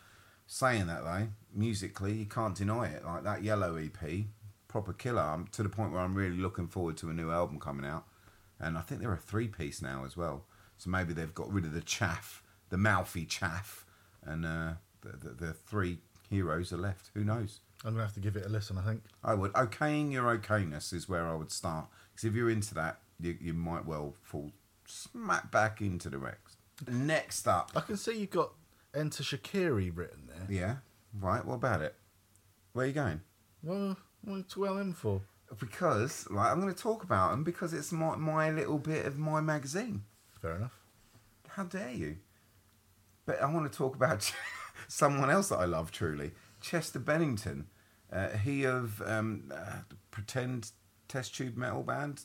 [0.48, 3.04] Saying that though, musically, you can't deny it.
[3.04, 4.24] Like that Yellow EP,
[4.66, 5.22] proper killer.
[5.22, 8.04] I'm to the point where I'm really looking forward to a new album coming out,
[8.58, 10.46] and I think they're a three piece now as well.
[10.76, 13.86] So maybe they've got rid of the chaff, the mouthy chaff,
[14.24, 14.72] and uh,
[15.02, 17.12] the, the the three heroes are left.
[17.14, 17.60] Who knows?
[17.84, 18.78] I'm gonna have to give it a listen.
[18.78, 19.02] I think.
[19.22, 19.52] I would.
[19.52, 21.86] Okaying your okayness is where I would start.
[22.10, 24.50] Because if you're into that, you, you might well fall
[24.86, 26.45] smack back into the Rex.
[26.88, 27.72] Next up.
[27.74, 28.52] I can see you've got
[28.94, 30.46] Enter Shikari written there.
[30.48, 30.76] Yeah.
[31.18, 31.44] Right.
[31.44, 31.94] What about it?
[32.72, 33.20] Where are you going?
[33.62, 35.22] Well, what's well in for?
[35.60, 39.16] Because, like, I'm going to talk about them because it's my, my little bit of
[39.18, 40.02] my magazine.
[40.42, 40.78] Fair enough.
[41.48, 42.16] How dare you?
[43.24, 44.30] But I want to talk about
[44.88, 47.66] someone else that I love truly, Chester Bennington.
[48.12, 49.78] Uh, he of um, uh,
[50.10, 50.70] pretend
[51.08, 52.22] test tube metal band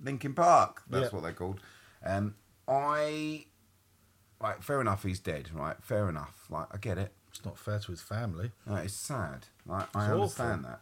[0.00, 0.82] Linkin Park.
[0.88, 1.10] That's Yeah.
[1.10, 1.60] what they're called.
[2.04, 2.34] Um,
[2.68, 3.46] I
[4.42, 5.02] like fair enough.
[5.02, 5.76] He's dead, right?
[5.82, 6.46] Fair enough.
[6.50, 7.12] Like I get it.
[7.30, 8.52] It's not fair to his family.
[8.66, 9.46] No, it's sad.
[9.66, 10.70] Like, I It's understand awful.
[10.70, 10.80] that.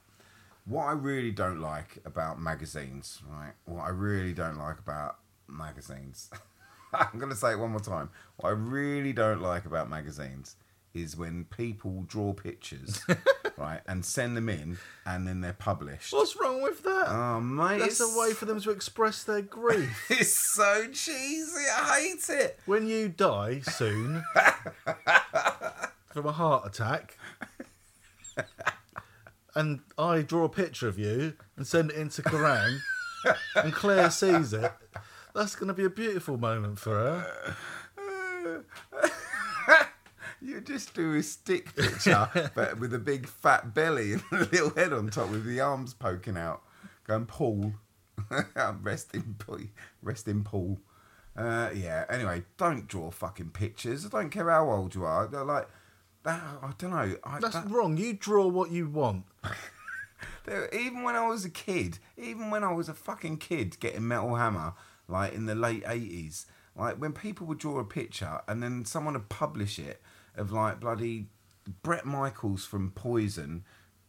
[0.67, 3.53] What I really don't like about magazines, right?
[3.65, 5.17] What I really don't like about
[5.49, 6.31] magazines,
[6.93, 8.11] I'm going to say it one more time.
[8.37, 10.57] What I really don't like about magazines
[10.93, 13.01] is when people draw pictures,
[13.57, 16.13] right, and send them in, and then they're published.
[16.13, 17.07] What's wrong with that?
[17.09, 17.79] Oh, mate.
[17.79, 20.07] That's a way for them to express their grief.
[20.11, 21.65] It's so cheesy.
[21.75, 22.59] I hate it.
[22.67, 24.23] when you die soon
[26.11, 27.17] from a heart attack,
[29.55, 32.79] and I draw a picture of you and send it into Kerrang,
[33.57, 34.73] and Claire sees it,
[35.35, 37.57] that's going to be a beautiful moment for her.
[40.43, 44.71] You just do a stick picture, but with a big fat belly and a little
[44.71, 46.63] head on top with the arms poking out.
[47.07, 47.75] Going, Paul.
[48.83, 49.61] rest in Paul.
[50.03, 50.79] Rest in Paul.
[51.37, 54.05] Uh, yeah, anyway, don't draw fucking pictures.
[54.05, 55.27] I don't care how old you are.
[55.27, 55.69] They're like,
[56.25, 57.17] that, I don't know.
[57.25, 57.97] I, That's that- wrong.
[57.97, 59.25] You draw what you want.
[60.73, 64.35] Even when I was a kid, even when I was a fucking kid getting Metal
[64.35, 64.75] Hammer,
[65.07, 69.15] like in the late eighties, like when people would draw a picture and then someone
[69.15, 70.01] would publish it
[70.37, 71.27] of like bloody
[71.83, 73.65] Bret Michaels from Poison,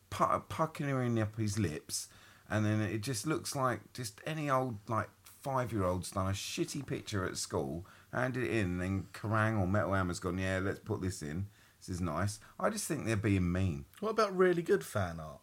[0.09, 2.07] pu- puckering up his lips,
[2.49, 5.09] and then it just looks like just any old like
[5.41, 9.59] five year old's done a shitty picture at school, handed it in, and then Kerrang
[9.59, 11.47] or Metal Hammer's gone, yeah, let's put this in.
[11.80, 12.39] This is nice.
[12.59, 13.84] I just think they're being mean.
[13.99, 15.41] What about really good fan art?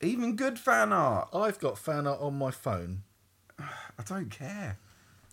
[0.00, 1.28] Even good fan art.
[1.34, 3.02] I've got fan art on my phone.
[3.58, 4.78] I don't care.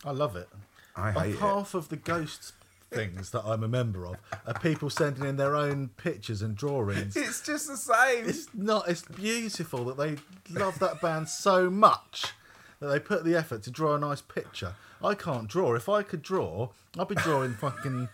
[0.03, 0.49] I love it.
[0.95, 1.39] I Like hate it.
[1.39, 2.53] half of the ghost
[2.91, 4.15] things that I'm a member of
[4.45, 7.15] are people sending in their own pictures and drawings.
[7.17, 8.27] It's just the same.
[8.27, 8.87] It's not.
[8.87, 10.17] It's beautiful that they
[10.49, 12.33] love that band so much
[12.79, 14.75] that they put the effort to draw a nice picture.
[15.03, 15.75] I can't draw.
[15.75, 18.09] If I could draw, I'd be drawing fucking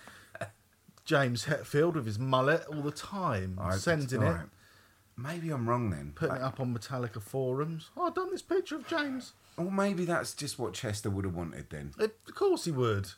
[1.06, 4.38] James Hetfield with his mullet all the time, I- sending it.
[5.16, 6.14] Maybe I'm wrong then.
[6.16, 7.92] putting it up on Metallica forums.
[7.96, 9.34] Oh, I've done this picture of James.
[9.58, 11.92] Or maybe that's just what Chester would have wanted then.
[12.00, 13.10] Of course he would.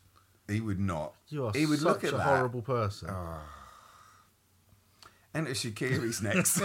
[0.48, 1.14] He would not.
[1.30, 2.24] You are he would such look at a that.
[2.24, 3.10] horrible person.
[3.12, 3.42] Ah.
[5.34, 6.62] Enter Shikari's next.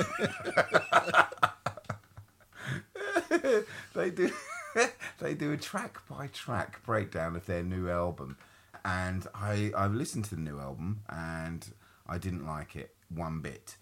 [3.94, 4.30] they do
[5.18, 8.36] they do a track by track breakdown of their new album.
[8.84, 11.66] And I I've listened to the new album and
[12.06, 13.76] I didn't like it one bit.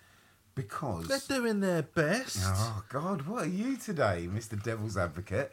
[0.54, 2.38] Because They're doing their best.
[2.42, 4.60] Oh God, what are you today, Mr.
[4.60, 5.52] Devil's Advocate?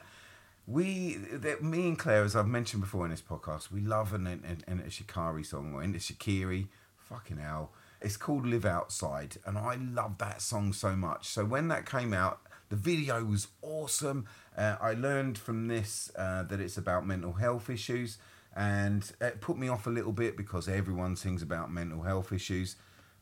[0.67, 4.25] We, that me and Claire, as I've mentioned before in this podcast, we love an,
[4.25, 6.67] an, an Shikari song or Enter Shikari.
[6.97, 11.27] Fucking hell, it's called "Live Outside," and I love that song so much.
[11.27, 12.39] So when that came out,
[12.69, 14.25] the video was awesome.
[14.57, 18.17] Uh, I learned from this uh, that it's about mental health issues,
[18.55, 22.75] and it put me off a little bit because everyone sings about mental health issues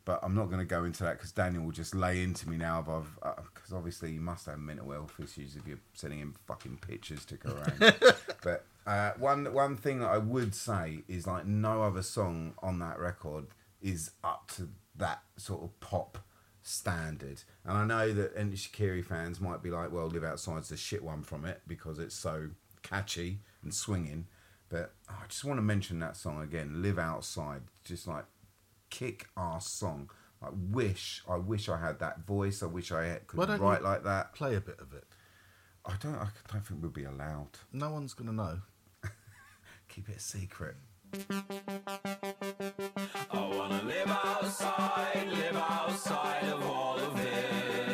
[0.05, 2.57] but I'm not going to go into that because Daniel will just lay into me
[2.57, 2.79] now.
[2.79, 3.17] Above
[3.53, 7.37] because obviously you must have mental health issues if you're sending him fucking pictures to
[7.37, 8.15] Kerrang.
[8.43, 12.79] but uh, one one thing that I would say is like no other song on
[12.79, 13.47] that record
[13.81, 16.17] is up to that sort of pop
[16.61, 17.41] standard.
[17.65, 21.03] And I know that any Shikari fans might be like, "Well, Live Outside's the shit
[21.03, 22.49] one from it because it's so
[22.81, 24.27] catchy and swinging."
[24.69, 28.25] But oh, I just want to mention that song again, "Live Outside." Just like
[28.93, 30.09] kick ass song.
[30.41, 32.61] I wish, I wish I had that voice.
[32.61, 34.33] I wish I had, Why could don't write you- like that.
[34.35, 35.05] Play a bit of it.
[35.85, 37.49] I don't, I don't think we'll be allowed.
[37.71, 38.59] No one's gonna know.
[39.89, 40.75] Keep it a secret.
[43.31, 47.92] I wanna live outside, live outside of all of this.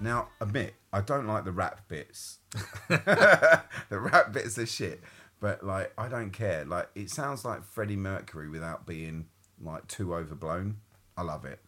[0.00, 2.38] Now, admit, I don't like the rap bits.
[2.88, 5.00] the rap bits are shit,
[5.40, 6.64] but like, I don't care.
[6.64, 9.26] Like, it sounds like Freddie Mercury without being
[9.60, 10.78] like too overblown.
[11.16, 11.60] I love it.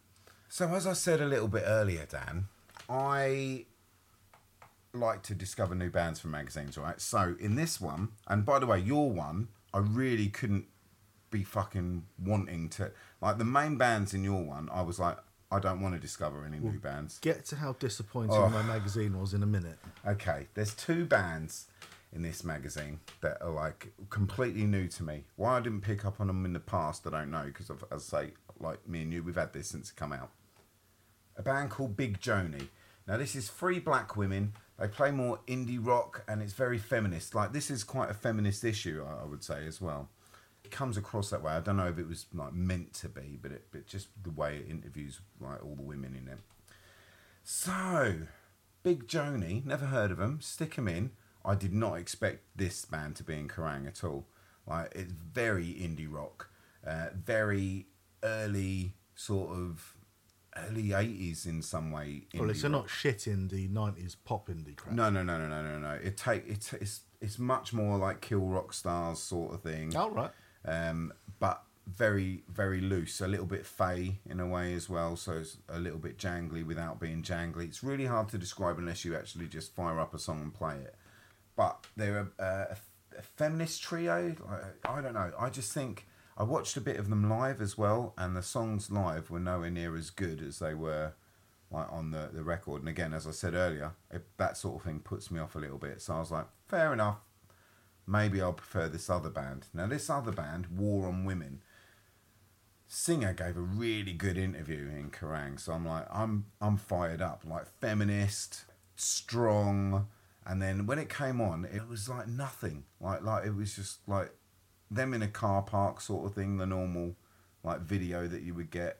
[0.48, 2.46] So, as I said a little bit earlier, Dan,
[2.88, 3.66] I
[4.92, 7.00] like to discover new bands from magazines, right?
[7.00, 10.66] So, in this one, and by the way, your one, I really couldn't
[11.30, 12.92] be fucking wanting to.
[13.20, 15.18] Like, the main bands in your one, I was like,
[15.52, 17.18] I don't want to discover any new bands.
[17.18, 18.48] Get to how disappointing Oh.
[18.48, 19.78] my magazine was in a minute.
[20.06, 21.66] Okay, there's two bands
[22.12, 25.24] in this magazine that are like completely new to me.
[25.36, 27.44] Why I didn't pick up on them in the past, I don't know.
[27.46, 30.30] Because as I say, like me and you, we've had this since it come out.
[31.36, 32.68] A band called Big Joanie.
[33.08, 34.52] Now this is three black women.
[34.78, 37.34] They play more indie rock, and it's very feminist.
[37.34, 40.08] Like this is quite a feminist issue, I I would say as well.
[40.70, 41.52] It comes across that way.
[41.52, 44.30] I don't know if it was like meant to be, but it, but just the
[44.30, 46.38] way it interviews like all the women in it.
[47.42, 48.18] So,
[48.84, 50.38] Big Joanie, never heard of them.
[50.40, 51.10] Stick them in.
[51.44, 54.28] I did not expect this band to be in Kerrang at all.
[54.64, 56.50] Like it's very indie rock,
[56.86, 57.86] uh, very
[58.22, 59.96] early sort of
[60.56, 62.28] early eighties in some way.
[62.32, 62.70] Well, it's rock.
[62.70, 64.94] not shit indie '90s pop indie crap.
[64.94, 65.98] No, no, no, no, no, no, no.
[66.00, 69.96] It take it's it's it's much more like Kill Rock Stars sort of thing.
[69.96, 70.30] All right.
[70.64, 75.16] Um, but very very loose, a little bit fey in a way as well.
[75.16, 77.64] So it's a little bit jangly without being jangly.
[77.64, 80.76] It's really hard to describe unless you actually just fire up a song and play
[80.76, 80.94] it.
[81.56, 82.76] But they're a, a,
[83.18, 84.34] a feminist trio.
[84.84, 85.32] I, I don't know.
[85.38, 86.06] I just think
[86.36, 89.70] I watched a bit of them live as well, and the songs live were nowhere
[89.70, 91.12] near as good as they were
[91.70, 92.82] like on the, the record.
[92.82, 95.58] And again, as I said earlier, it, that sort of thing puts me off a
[95.58, 96.00] little bit.
[96.00, 97.18] So I was like, fair enough.
[98.10, 99.66] Maybe I'll prefer this other band.
[99.72, 101.62] Now, this other band, War on Women,
[102.88, 107.44] Singer gave a really good interview in Kerrang, so I'm like, I'm I'm fired up,
[107.46, 108.64] like feminist,
[108.96, 110.08] strong,
[110.44, 114.00] and then when it came on, it was like nothing, like like it was just
[114.08, 114.32] like
[114.90, 117.14] them in a car park sort of thing, the normal
[117.62, 118.98] like video that you would get,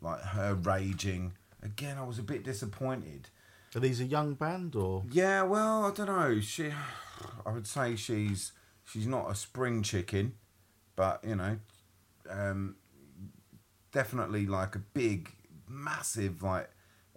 [0.00, 1.32] like her raging.
[1.60, 3.30] Again, I was a bit disappointed.
[3.74, 5.02] Are these a young band or?
[5.10, 6.40] Yeah, well, I don't know.
[6.40, 6.70] She,
[7.44, 8.52] I would say she's
[8.84, 10.34] she's not a spring chicken,
[10.94, 11.58] but you know,
[12.30, 12.76] um,
[13.90, 15.32] definitely like a big,
[15.68, 16.70] massive like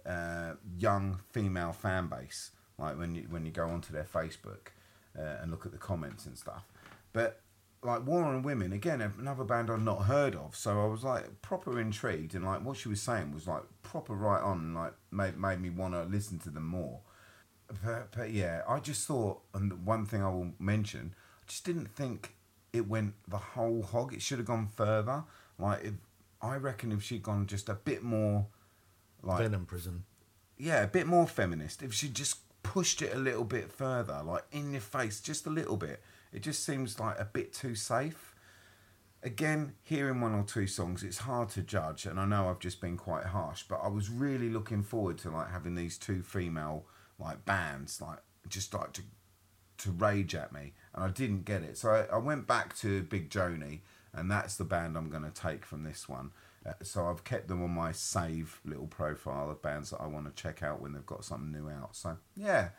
[0.04, 2.50] uh, young female fan base.
[2.78, 4.72] Like when you when you go onto their Facebook
[5.16, 6.64] uh, and look at the comments and stuff,
[7.12, 7.40] but
[7.82, 10.56] like War on Women again, another band I've not heard of.
[10.56, 14.14] So I was like proper intrigued, and like what she was saying was like proper
[14.14, 17.00] right on, and like made made me want to listen to them more.
[17.84, 21.94] But, but yeah, I just thought, and one thing I will mention, I just didn't
[21.94, 22.34] think
[22.72, 24.14] it went the whole hog.
[24.14, 25.24] It should have gone further.
[25.58, 25.94] Like if,
[26.40, 28.46] I reckon if she'd gone just a bit more,
[29.22, 30.04] like Venom Prison.
[30.56, 31.82] yeah, a bit more feminist.
[31.82, 35.50] If she just pushed it a little bit further, like in your face, just a
[35.50, 36.02] little bit,
[36.32, 38.34] it just seems like a bit too safe.
[39.22, 42.80] Again, hearing one or two songs, it's hard to judge, and I know I've just
[42.80, 46.86] been quite harsh, but I was really looking forward to like having these two female
[47.18, 48.18] like bands, like
[48.48, 49.02] just like to
[49.78, 51.78] to rage at me, and I didn't get it.
[51.78, 55.30] So I, I went back to Big Joanie, and that's the band I'm going to
[55.30, 56.32] take from this one.
[56.66, 60.26] Uh, so I've kept them on my save little profile of bands that I want
[60.26, 61.94] to check out when they've got something new out.
[61.94, 62.70] So yeah,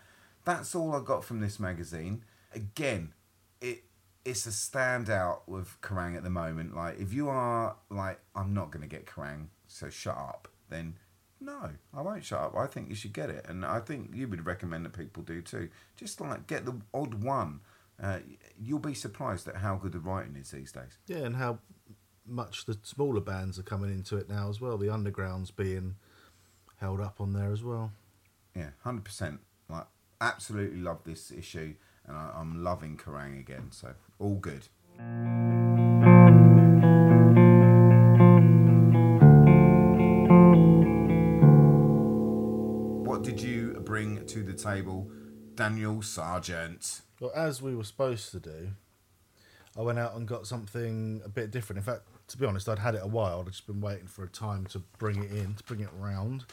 [0.45, 2.24] that's all I got from this magazine.
[2.54, 3.14] Again,
[3.62, 3.84] it
[4.26, 6.76] it's a standout with Kerrang at the moment.
[6.76, 10.95] Like if you are like I'm not going to get Kerrang, so shut up, then
[11.41, 12.55] no, I won't shut up.
[12.55, 15.41] I think you should get it, and I think you would recommend that people do
[15.41, 15.70] too.
[15.95, 17.62] Just like get the odd one.
[18.01, 18.20] Uh,
[18.57, 20.97] you'll be surprised at how good the writing is these days.
[21.07, 21.60] Yeah, and how
[22.26, 24.78] much the smaller bands are coming into it now as well.
[24.78, 25.95] The underground's being
[26.78, 27.91] held up on there as well.
[28.55, 29.39] Yeah, hundred percent.
[29.70, 29.88] Like
[30.22, 31.76] absolutely love this issue,
[32.10, 33.72] and I, I'm loving Kerrang again.
[33.72, 34.68] So all good.
[43.07, 45.10] What did you bring to the table,
[45.55, 47.01] Daniel Sargent?
[47.20, 48.70] Well, as we were supposed to do,
[49.78, 51.78] I went out and got something a bit different.
[51.78, 53.41] In fact, to be honest, I'd had it a while.
[53.41, 56.45] I'd just been waiting for a time to bring it in, to bring it round.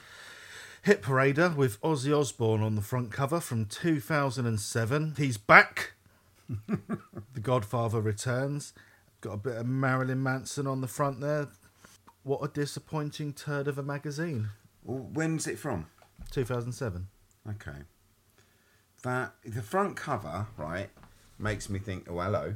[0.86, 5.14] Hit Parader with Ozzy Osbourne on the front cover from 2007.
[5.18, 5.94] He's back.
[6.48, 8.72] the Godfather returns.
[9.20, 11.48] Got a bit of Marilyn Manson on the front there.
[12.22, 14.50] What a disappointing turd of a magazine.
[14.84, 15.86] Well, when's it from?
[16.30, 17.08] 2007.
[17.50, 17.78] Okay.
[19.02, 20.90] That the front cover, right,
[21.36, 22.06] makes me think.
[22.08, 22.54] Oh, hello.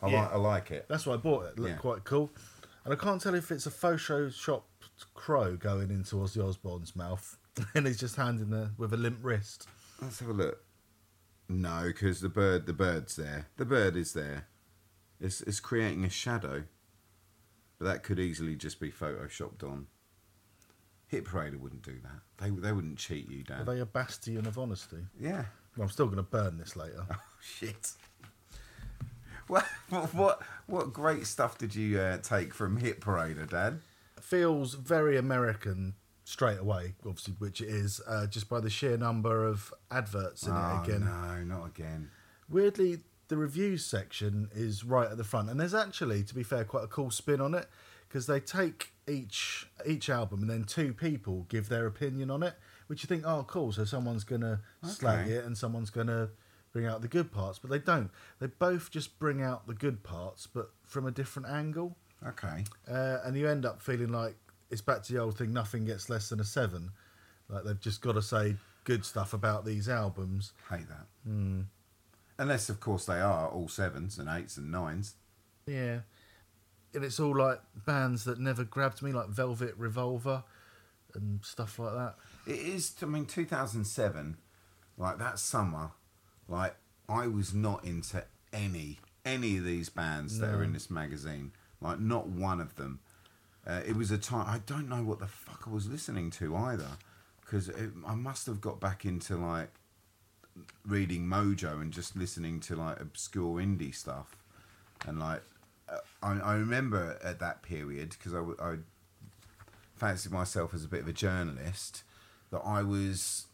[0.00, 0.22] I Yeah.
[0.22, 0.32] like.
[0.32, 0.86] I like it.
[0.88, 1.48] That's why I bought it.
[1.48, 1.76] It looked Yeah.
[1.76, 2.30] quite cool.
[2.86, 4.62] And I can't tell if it's a photoshopped
[5.12, 7.36] crow going into Ozzy Osbourne's mouth
[7.74, 9.66] and he's just handing there with a limp wrist.
[10.00, 10.62] Let's have a look.
[11.48, 13.46] No, because the bird, the bird's there.
[13.56, 14.46] The bird is there.
[15.20, 16.64] It's it's creating a shadow,
[17.78, 19.86] but that could easily just be photoshopped on.
[21.06, 22.20] Hit Parader wouldn't do that.
[22.42, 23.60] They they wouldn't cheat you, Dad.
[23.60, 24.98] Are they a bastion of honesty?
[25.18, 25.44] Yeah.
[25.76, 27.06] Well, I'm still going to burn this later.
[27.10, 27.92] Oh shit.
[29.46, 33.80] What, what what what great stuff did you uh, take from Hit Parader, Dad?
[34.20, 35.94] Feels very American
[36.26, 40.52] straight away, obviously, which it is, uh, just by the sheer number of adverts in
[40.52, 41.04] oh, it again.
[41.04, 42.10] no, not again.
[42.50, 42.98] Weirdly,
[43.28, 46.82] the reviews section is right at the front, and there's actually, to be fair, quite
[46.82, 47.68] a cool spin on it
[48.08, 52.54] because they take each each album and then two people give their opinion on it,
[52.88, 53.70] which you think, oh, cool.
[53.70, 56.30] So someone's gonna slag it and someone's gonna
[56.72, 58.10] bring out the good parts, but they don't.
[58.40, 61.96] They both just bring out the good parts, but from a different angle,
[62.26, 62.64] Okay.
[62.90, 64.34] uh, and you end up feeling like
[64.70, 66.90] it's back to the old thing: nothing gets less than a seven.
[67.48, 70.52] Like they've just got to say good stuff about these albums.
[70.70, 71.06] Hate that.
[71.28, 71.66] Mm.
[72.38, 75.14] Unless, of course, they are all sevens and eights and nines.
[75.66, 76.00] Yeah.
[76.94, 80.44] And it's all like bands that never grabbed me, like Velvet Revolver
[81.14, 82.14] and stuff like that.
[82.46, 82.94] It is.
[83.02, 84.36] I mean, two thousand seven,
[84.96, 85.92] like that summer,
[86.48, 86.74] like
[87.08, 91.52] I was not into any any of these bands that are in this magazine.
[91.80, 93.00] Like not one of them.
[93.66, 96.54] Uh, it was a time I don't know what the fuck I was listening to
[96.54, 96.90] either,
[97.40, 97.70] because
[98.06, 99.70] I must have got back into like
[100.86, 104.36] reading Mojo and just listening to like obscure indie stuff,
[105.06, 105.42] and like
[105.88, 108.76] uh, I, I remember at that period because I, I
[109.96, 112.04] fancied myself as a bit of a journalist
[112.50, 113.46] that I was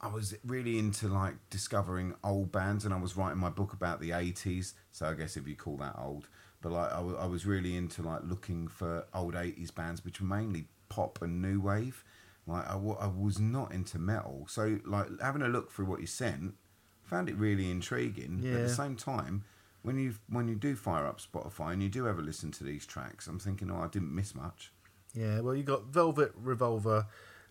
[0.00, 4.00] I was really into like discovering old bands, and I was writing my book about
[4.00, 4.72] the '80s.
[4.92, 6.28] So I guess if you call that old,
[6.62, 10.66] but like I was really into like looking for old '80s bands, which were mainly
[10.88, 12.04] pop and new wave.
[12.46, 16.54] Like I, was not into metal, so like having a look through what you sent,
[17.02, 18.40] found it really intriguing.
[18.42, 19.44] But at the same time,
[19.82, 22.86] when you when you do fire up Spotify and you do ever listen to these
[22.86, 24.72] tracks, I'm thinking, oh, I didn't miss much.
[25.14, 27.06] Yeah, well, you got Velvet Revolver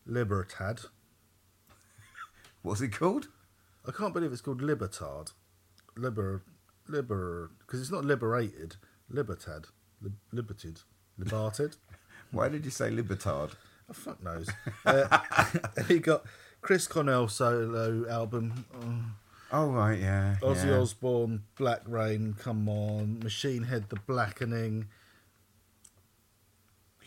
[0.05, 0.81] Libertad.
[2.61, 3.29] What's it called?
[3.87, 5.31] I can't believe it's called Libertad.
[5.95, 6.43] Liber.
[6.87, 7.51] Liber.
[7.59, 8.75] Because it's not liberated.
[9.09, 9.65] Libertad.
[10.01, 10.81] Lib, liberted.
[11.17, 11.75] Liberted.
[12.31, 13.51] Why did you say Libertad?
[13.89, 14.49] oh, fuck knows.
[14.85, 15.19] Uh,
[15.89, 16.23] you got
[16.61, 18.65] Chris Cornell solo album.
[18.73, 19.15] Oh,
[19.51, 20.35] Oh right, yeah.
[20.41, 20.79] Ozzy yeah.
[20.79, 23.19] Osbourne, Black Rain, come on.
[23.19, 24.87] Machine Head, The Blackening.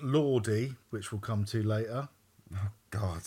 [0.03, 2.09] Lordi, which we'll come to later.
[2.53, 3.23] Oh God.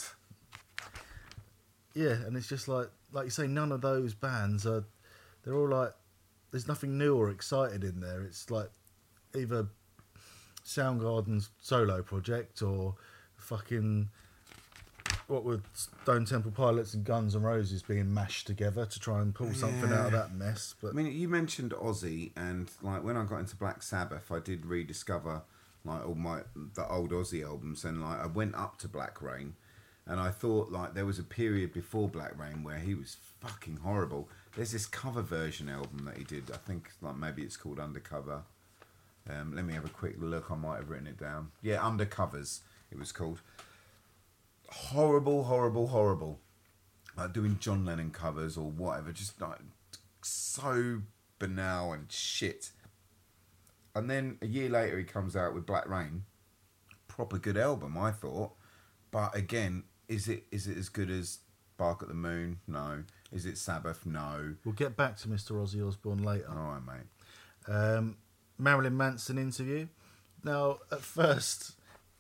[1.93, 4.83] Yeah, and it's just like like you say, none of those bands are.
[5.43, 5.93] They're all like,
[6.55, 8.21] there's nothing new or excited in there.
[8.21, 8.69] It's like
[9.35, 9.67] either
[10.65, 12.95] Soundgarden's solo project or
[13.35, 14.07] fucking
[15.27, 19.35] what were Stone Temple Pilots and Guns N' Roses being mashed together to try and
[19.35, 20.75] pull something out of that mess.
[20.81, 24.39] But I mean, you mentioned Ozzy, and like when I got into Black Sabbath, I
[24.39, 25.41] did rediscover
[25.83, 29.55] like all my the old Ozzy albums, and like I went up to Black Rain,
[30.05, 33.79] and I thought like there was a period before Black Rain where he was fucking
[33.83, 34.29] horrible.
[34.55, 36.49] There's this cover version album that he did.
[36.51, 38.43] I think like maybe it's called Undercover.
[39.29, 40.49] Um, let me have a quick look.
[40.49, 41.51] I might have written it down.
[41.61, 42.59] Yeah, Undercovers.
[42.91, 43.41] It was called.
[44.69, 46.39] Horrible, horrible, horrible.
[47.17, 49.11] Like doing John Lennon covers or whatever.
[49.11, 49.59] Just like
[50.21, 51.01] so
[51.39, 52.71] banal and shit.
[53.93, 56.23] And then a year later, he comes out with Black Rain.
[57.07, 58.51] Proper good album, I thought.
[59.11, 61.39] But again, is it is it as good as
[61.77, 62.59] Bark at the Moon?
[62.67, 63.03] No.
[63.35, 64.05] Is it Sabbath?
[64.05, 64.55] No.
[64.63, 65.51] we'll get back to Mr.
[65.51, 66.47] Ozzy Osbourne later.
[66.49, 67.73] All right, mate.
[67.73, 68.17] Um,
[68.57, 69.87] Marilyn Manson interview.
[70.43, 71.73] Now, at first,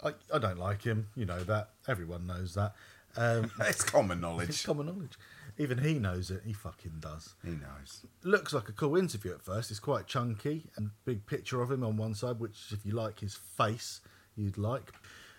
[0.03, 1.07] I, I don't like him.
[1.15, 1.69] You know that.
[1.87, 2.73] Everyone knows that.
[3.15, 4.49] Um, It's common knowledge.
[4.49, 5.17] it's common knowledge.
[5.57, 6.41] Even he knows it.
[6.45, 7.35] He fucking does.
[7.43, 8.05] He knows.
[8.23, 9.71] Looks like a cool interview at first.
[9.71, 13.21] It's quite chunky and big picture of him on one side, which if you like
[13.21, 14.01] his face,
[14.35, 14.91] you'd like.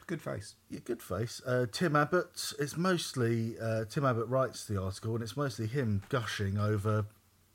[0.07, 0.55] Good face.
[0.71, 1.43] Yeah, good face.
[1.45, 2.53] Uh, Tim Abbott.
[2.61, 7.07] It's mostly uh, Tim Abbott writes the article, and it's mostly him gushing over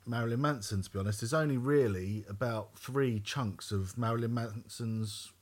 [0.06, 0.82] Marilyn Manson.
[0.82, 5.32] To be honest, there's only really about three chunks of Marilyn Manson's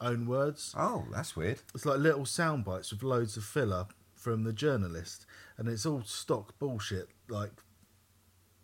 [0.00, 0.72] own words.
[0.76, 1.58] Oh, that's weird.
[1.74, 5.26] It's like little sound bites with loads of filler from the journalist,
[5.58, 7.08] and it's all stock bullshit.
[7.28, 7.52] Like,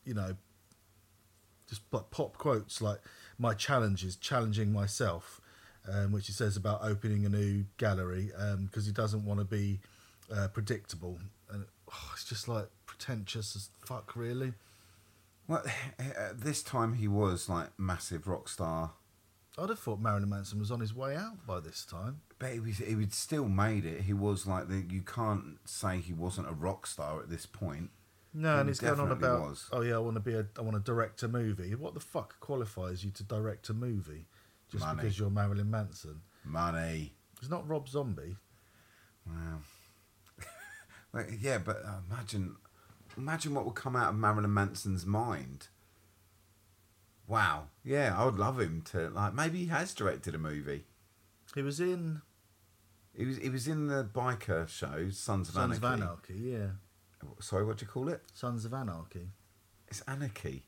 [0.05, 0.37] you know,
[1.69, 3.01] just like pop quotes like
[3.39, 5.41] "My challenge is challenging myself,"
[5.91, 8.31] um, which he says about opening a new gallery
[8.61, 9.81] because he doesn't want to be
[10.35, 11.19] uh, predictable,
[11.51, 14.53] and oh, it's just like pretentious as fuck, really.
[15.49, 15.65] Well,
[15.99, 18.93] at this time he was like massive rock star,
[19.59, 22.21] I'd have thought Marilyn Manson was on his way out by this time.
[22.39, 24.03] but he was he would still made it.
[24.03, 27.91] He was like the you can't say he wasn't a rock star at this point.
[28.33, 29.69] No, He and he's going on about, was.
[29.73, 31.75] oh yeah, I want to be a, I want to direct a movie.
[31.75, 34.27] What the fuck qualifies you to direct a movie?
[34.73, 35.03] Just Money.
[35.03, 36.23] because you're Marilyn Manson?
[36.45, 37.13] Money.
[37.41, 38.37] It's not Rob Zombie.
[39.27, 39.59] Wow.
[41.15, 42.57] Like, yeah, but imagine,
[43.19, 45.69] imagine what would come out of Marilyn Manson's mind.
[47.27, 47.65] Wow.
[47.85, 49.35] Yeah, I would love him to like.
[49.35, 50.85] Maybe he has directed a movie.
[51.55, 52.23] He was in
[53.15, 56.03] He was he was in the biker show Sons of Sons of Anarchy.
[56.03, 56.35] Anarchy.
[56.35, 56.67] Yeah,
[57.41, 58.23] Sorry, what do you call it?
[58.33, 59.29] Sons of Anarchy.
[59.89, 60.65] It's anarchy.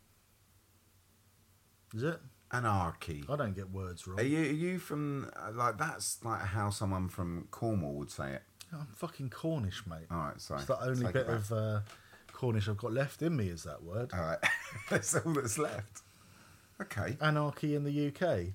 [1.95, 2.21] Is it?
[2.55, 3.25] Anarchy.
[3.29, 4.21] I don't get words wrong.
[4.21, 8.33] Are you are you from uh, like that's like how someone from Cornwall would say
[8.35, 8.43] it?
[8.73, 10.07] I'm fucking Cornish, mate.
[10.11, 10.61] All right, sorry.
[10.61, 11.81] It's the only Take bit of uh,
[12.33, 13.49] Cornish I've got left in me.
[13.49, 14.11] Is that word?
[14.15, 14.39] All right,
[14.91, 16.03] that's all that's left.
[16.81, 17.17] Okay.
[17.21, 18.55] Anarchy in the UK.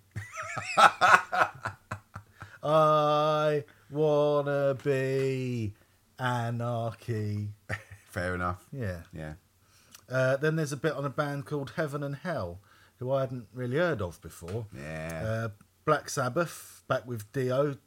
[2.64, 5.74] I wanna be
[6.18, 7.50] anarchy.
[8.10, 8.66] Fair enough.
[8.72, 9.02] Yeah.
[9.14, 9.34] Yeah.
[10.10, 12.60] Uh, then there's a bit on a band called Heaven and Hell,
[13.00, 14.66] who I hadn't really heard of before.
[14.76, 15.22] Yeah.
[15.24, 15.50] Uh,
[15.86, 17.78] Black Sabbath, back with Dio,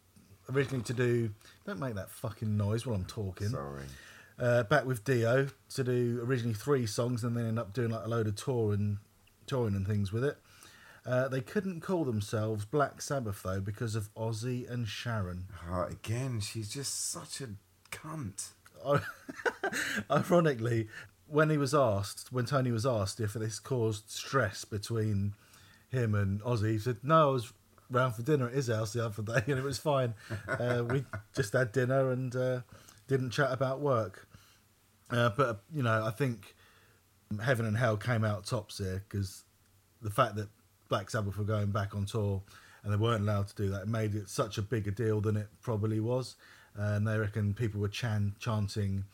[0.52, 1.30] originally to do.
[1.66, 3.48] Don't make that fucking noise while I'm talking.
[3.48, 3.84] Sorry.
[4.38, 8.04] Uh, back with Dio to do originally three songs and then end up doing like
[8.04, 8.98] a load of tour and
[9.46, 10.38] touring and things with it.
[11.04, 15.46] Uh, they couldn't call themselves Black Sabbath though because of Ozzy and Sharon.
[15.70, 17.50] Oh, again, she's just such a
[17.90, 18.48] cunt.
[20.10, 20.88] Ironically,
[21.32, 25.32] when he was asked, when Tony was asked if this caused stress between
[25.90, 27.52] him and Ozzy, he said, "No, I was
[27.90, 30.14] round for dinner at his house the other day, and it was fine.
[30.46, 31.04] Uh, we
[31.34, 32.60] just had dinner and uh,
[33.08, 34.28] didn't chat about work."
[35.10, 36.54] Uh, but you know, I think
[37.42, 39.44] Heaven and Hell came out tops here because
[40.00, 40.48] the fact that
[40.88, 42.42] Black Sabbath were going back on tour
[42.84, 45.48] and they weren't allowed to do that made it such a bigger deal than it
[45.62, 46.36] probably was.
[46.74, 49.04] and they reckon people were chan- chanting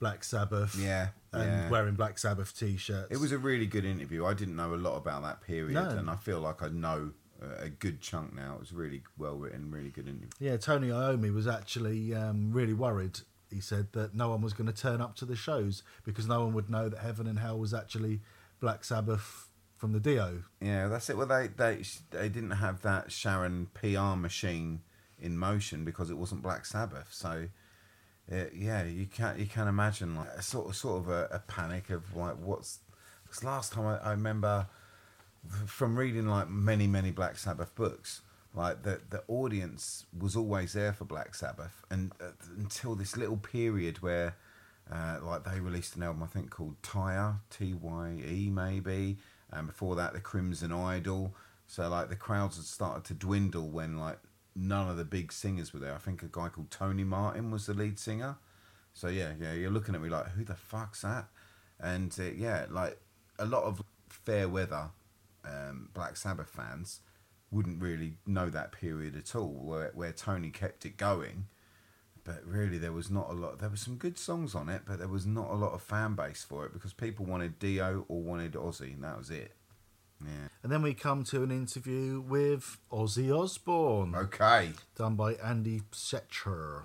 [0.00, 1.70] Black Sabbath, Yeah, and yeah.
[1.70, 3.08] wearing Black Sabbath t-shirts.
[3.10, 4.24] It was a really good interview.
[4.24, 5.88] I didn't know a lot about that period, No.
[5.88, 7.12] and I feel like I know
[7.42, 8.54] a, a good chunk now.
[8.54, 10.28] It was really well written, really good interview.
[10.38, 13.20] Yeah, Tony Iommi was actually um, really worried.
[13.50, 16.44] He said that no one was going to turn up to the shows because no
[16.44, 18.20] one would know that Heaven and Hell was actually
[18.60, 20.42] Black Sabbath from the Dio.
[20.60, 21.16] Yeah, that's it.
[21.16, 24.80] Well, they they they didn't have that Sharon PR machine
[25.20, 27.08] in motion because it wasn't Black Sabbath.
[27.10, 27.48] So,
[28.32, 31.38] uh, yeah, you can you can imagine like a sort of sort of a, a
[31.40, 32.80] panic of like what's.
[33.24, 34.66] Because last time I, I remember
[35.66, 38.22] from reading like many many Black Sabbath books,
[38.54, 43.36] like the the audience was always there for Black Sabbath, and uh, until this little
[43.36, 44.36] period where.
[44.92, 49.16] Uh, like they released an album I think called Tyr T Y E maybe,
[49.50, 51.34] and before that the Crimson Idol.
[51.66, 54.18] So like the crowds had started to dwindle when like
[54.56, 55.94] none of the big singers were there.
[55.94, 58.36] I think a guy called Tony Martin was the lead singer.
[58.92, 61.28] So yeah, yeah, you're looking at me like who the fuck's that?
[61.80, 62.98] And uh, yeah, like
[63.38, 64.90] a lot of fair weather
[65.44, 67.00] um, Black Sabbath fans
[67.50, 71.46] wouldn't really know that period at all, where where Tony kept it going
[72.24, 74.98] but really there was not a lot there were some good songs on it but
[74.98, 78.22] there was not a lot of fan base for it because people wanted dio or
[78.22, 79.52] wanted ozzy and that was it
[80.26, 85.82] yeah And then we come to an interview with Ozzy Osbourne, okay done by Andy
[85.92, 86.84] Setcher.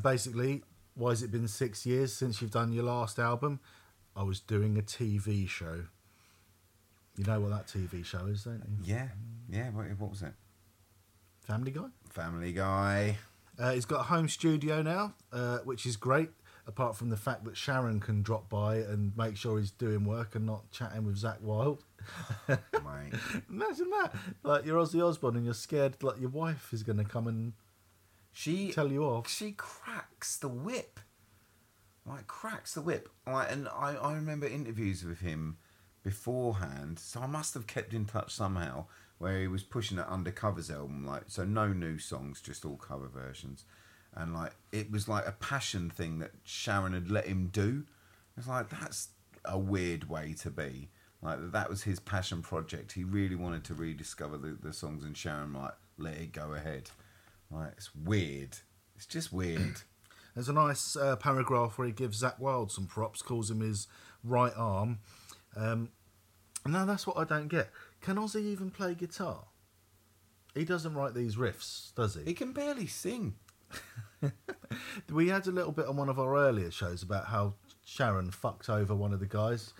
[0.00, 0.62] Basically,
[0.94, 3.60] why has it been six years since you've done your last album?
[4.16, 5.84] I was doing a TV show.
[7.16, 8.94] You know what that TV show is, don't you?
[8.94, 9.08] yeah
[9.48, 10.32] yeah what, what was it
[11.46, 11.86] Family Guy.
[12.08, 13.18] family guy
[13.58, 16.30] Uh, he's got a home studio now, uh, which is great.
[16.66, 20.34] Apart from the fact that Sharon can drop by and make sure he's doing work
[20.34, 21.82] and not chatting with Zakk Wylde.
[22.48, 23.12] mate.
[23.48, 24.12] Imagine that!
[24.42, 27.52] Like you're Ozzy Osbourne and you're scared like your wife is going to come and
[28.32, 29.28] she tell you off.
[29.28, 31.00] she cracks the whip.
[32.06, 33.08] Like cracks the whip.
[33.26, 35.58] Like and I, I remember interviews with him
[36.02, 38.86] beforehand so i must have kept in touch somehow
[39.20, 43.06] where he was pushing that undercovers album like so no new songs just all cover
[43.06, 43.64] versions.
[44.14, 47.84] And like it was like a passion thing that sharon had let him do.
[48.36, 49.08] It's like that's
[49.44, 50.88] a weird way to be
[51.22, 55.16] like that was his passion project he really wanted to rediscover the, the songs and
[55.16, 56.90] sharon like let it go ahead
[57.50, 58.56] like it's weird
[58.96, 59.82] it's just weird
[60.34, 63.88] There's a nice uh, paragraph where he gives Zakk Wylde some props, calls him his
[64.22, 65.00] right arm.
[65.56, 65.90] Um,
[66.64, 67.70] now that's what I don't get.
[68.00, 69.44] Can Ozzy even play guitar?
[70.54, 72.22] He doesn't write these riffs, does he?
[72.22, 73.34] He can barely sing.
[75.10, 77.54] We had a little bit on one of our earlier shows about how
[77.84, 79.72] Sharon fucked over one of the guys.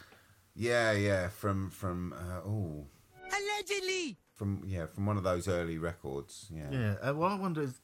[0.54, 2.86] Yeah, yeah, from from uh, oh,
[3.26, 4.18] Allegedly.
[4.34, 6.46] from yeah, from one of those early records.
[6.50, 6.94] Yeah, Yeah.
[7.02, 7.80] Uh, well, I wonder, is,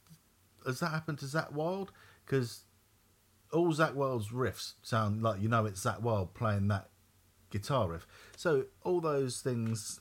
[0.67, 1.93] has that happened to Zakk Wylde?
[2.25, 2.65] Because
[3.53, 6.91] all Zakk Wylde's riffs sound like you know it's Zakk Wylde playing that
[7.51, 8.07] guitar riff.
[8.37, 10.01] So all those things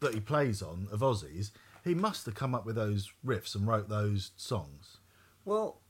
[0.00, 1.50] that he plays on of Ozzy's,
[1.82, 4.98] he must have come up with those riffs and wrote those songs.
[5.44, 5.80] Well,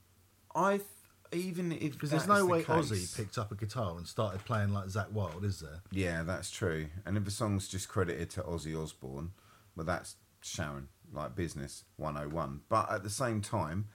[0.54, 0.88] I th-
[1.34, 4.44] even if Because there's no the way case- Ozzy picked up a guitar and started
[4.44, 5.80] playing like Zakk Wylde, is there?
[5.90, 6.86] Yeah, that's true.
[7.04, 9.32] And if the song's just credited to Ozzy Osbourne,
[9.76, 12.60] well, that's Sharon, like business 101.
[12.68, 13.86] But at the same time,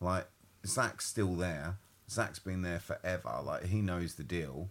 [0.00, 0.26] like
[0.66, 1.78] Zakk's still there.
[2.10, 3.40] Zakk's been there forever.
[3.44, 4.70] Like he knows the deal.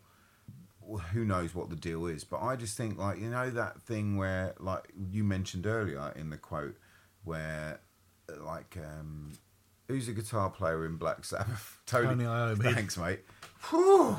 [1.11, 2.23] Who knows what the deal is?
[2.23, 6.30] But I just think, like you know, that thing where, like you mentioned earlier in
[6.30, 6.78] the quote,
[7.25, 7.82] where,
[8.39, 9.34] like, um,
[9.88, 11.80] who's a guitar player in Black Sabbath?
[11.86, 12.74] Tony Iommi.
[12.74, 13.22] Thanks, mate.
[13.70, 14.18] Whew.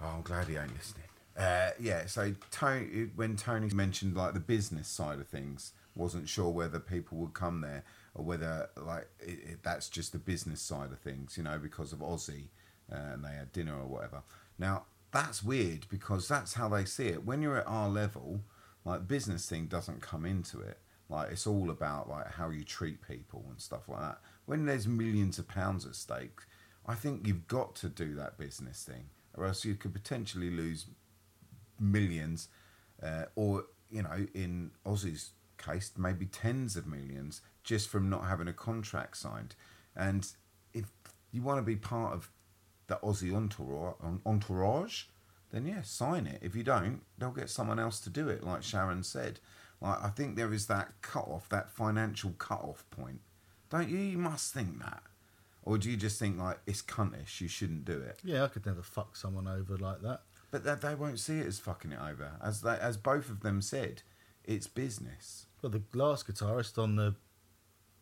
[0.00, 1.04] Oh, I'm glad he ain't listening.
[1.36, 6.50] Uh, yeah, so Tony, when Tony mentioned like the business side of things, wasn't sure
[6.50, 7.84] whether people would come there
[8.14, 11.92] or whether like it, it, that's just the business side of things, you know, because
[11.92, 12.48] of Ozzy
[12.92, 14.22] uh, and they had dinner or whatever.
[14.58, 17.24] Now that's weird because that's how they see it.
[17.24, 18.40] When you're at our level,
[18.84, 20.78] like business thing doesn't come into it.
[21.08, 24.18] Like it's all about like how you treat people and stuff like that.
[24.48, 26.40] When there's millions of pounds at stake,
[26.86, 30.86] I think you've got to do that business thing, or else you could potentially lose
[31.78, 32.48] millions,
[33.02, 38.48] uh, or you know, in Ozzy's case, maybe tens of millions just from not having
[38.48, 39.54] a contract signed.
[39.94, 40.26] And
[40.72, 40.86] if
[41.30, 42.30] you want to be part of
[42.86, 43.34] the Ozzy
[44.24, 45.04] entourage,
[45.50, 46.38] then yeah, sign it.
[46.40, 49.40] If you don't, they'll get someone else to do it, like Sharon said.
[49.82, 53.20] Like I think there is that cut off, that financial cut off point.
[53.70, 53.98] Don't you?
[53.98, 55.02] You must think that.
[55.62, 57.40] or do you just think like it's cuntish?
[57.40, 58.20] You shouldn't do it.
[58.24, 60.22] Yeah, I could never fuck someone over like that.
[60.50, 63.40] But that they won't see it as fucking it over, as they, as both of
[63.40, 64.02] them said,
[64.44, 65.44] it's business.
[65.60, 67.14] Well, the last guitarist on the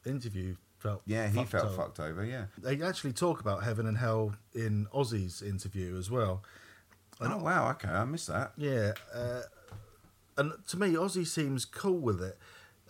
[0.04, 1.76] interview felt Yeah, he fucked felt over.
[1.76, 2.24] fucked over.
[2.24, 2.44] Yeah.
[2.58, 6.42] They actually talk about heaven and hell in Ozzy's interview as well.
[7.20, 8.52] Oh wow, okay, I missed that.
[8.56, 9.40] Yeah, uh,
[10.36, 12.38] and to me, Ozzy seems cool with it.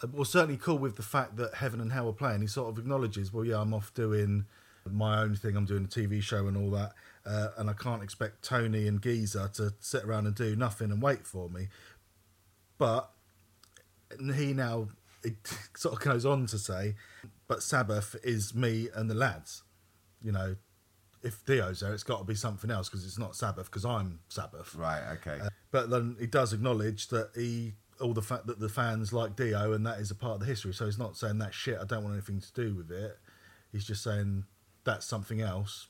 [0.02, 2.40] Uh, Well, certainly cool with the fact that Heaven and Hell are playing.
[2.40, 4.46] He sort of acknowledges, well, yeah, I'm off doing
[4.90, 5.56] my own thing.
[5.56, 6.92] I'm doing a TV show and all that,
[7.24, 11.02] uh, and I can't expect Tony and Geezer to sit around and do nothing and
[11.02, 11.68] wait for me.
[12.78, 13.10] But
[14.34, 14.88] he now
[15.22, 15.34] it
[15.76, 16.94] sort of goes on to say,
[17.48, 19.62] but Sabbath is me and the lads.
[20.22, 20.56] You know,
[21.22, 24.20] if Dio's there, it's got to be something else because it's not Sabbath because I'm
[24.28, 24.74] Sabbath.
[24.74, 25.38] Right, okay.
[25.42, 29.36] Uh, but then he does acknowledge that he all the fact that the fans like
[29.36, 30.72] Dio and that is a part of the history.
[30.74, 31.78] So he's not saying that shit.
[31.80, 33.18] I don't want anything to do with it.
[33.72, 34.44] He's just saying
[34.84, 35.88] that's something else.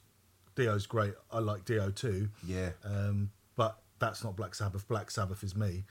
[0.54, 1.14] Dio's great.
[1.30, 2.30] I like Dio too.
[2.46, 4.86] yeah, Um, but that's not Black Sabbath.
[4.88, 5.84] Black Sabbath is me.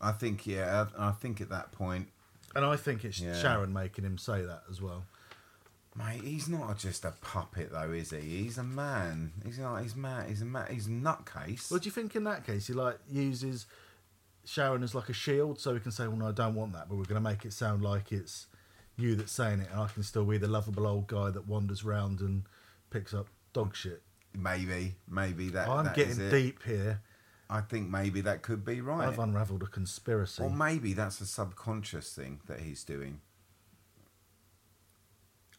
[0.00, 2.04] I think yeah, I, I think at that point.
[2.06, 2.08] point,
[2.54, 3.34] And I think it's Yeah.
[3.34, 5.04] Sharon making him say that as well.
[5.96, 8.20] mate, he's not just a puppet though, is he?
[8.20, 9.32] He's a man.
[9.44, 9.82] He's not.
[9.82, 10.28] He's mad.
[10.28, 10.66] He's a man.
[10.70, 11.70] He's a nutcase.
[11.72, 12.68] What do you think in that case?
[12.68, 13.66] He like uses
[14.48, 16.88] Sharon as like a shield, so we can say, "Well, no, I don't want that,"
[16.88, 18.46] but we're going to make it sound like it's
[18.96, 21.84] you that's saying it, and I can still be the lovable old guy that wanders
[21.84, 22.44] round and
[22.88, 24.02] picks up dog shit.
[24.34, 25.68] Maybe, maybe that.
[25.68, 27.02] I'm that getting deep here.
[27.50, 29.06] I think maybe that could be right.
[29.06, 30.42] I've unravelled a conspiracy.
[30.42, 33.20] Or maybe that's a subconscious thing that he's doing.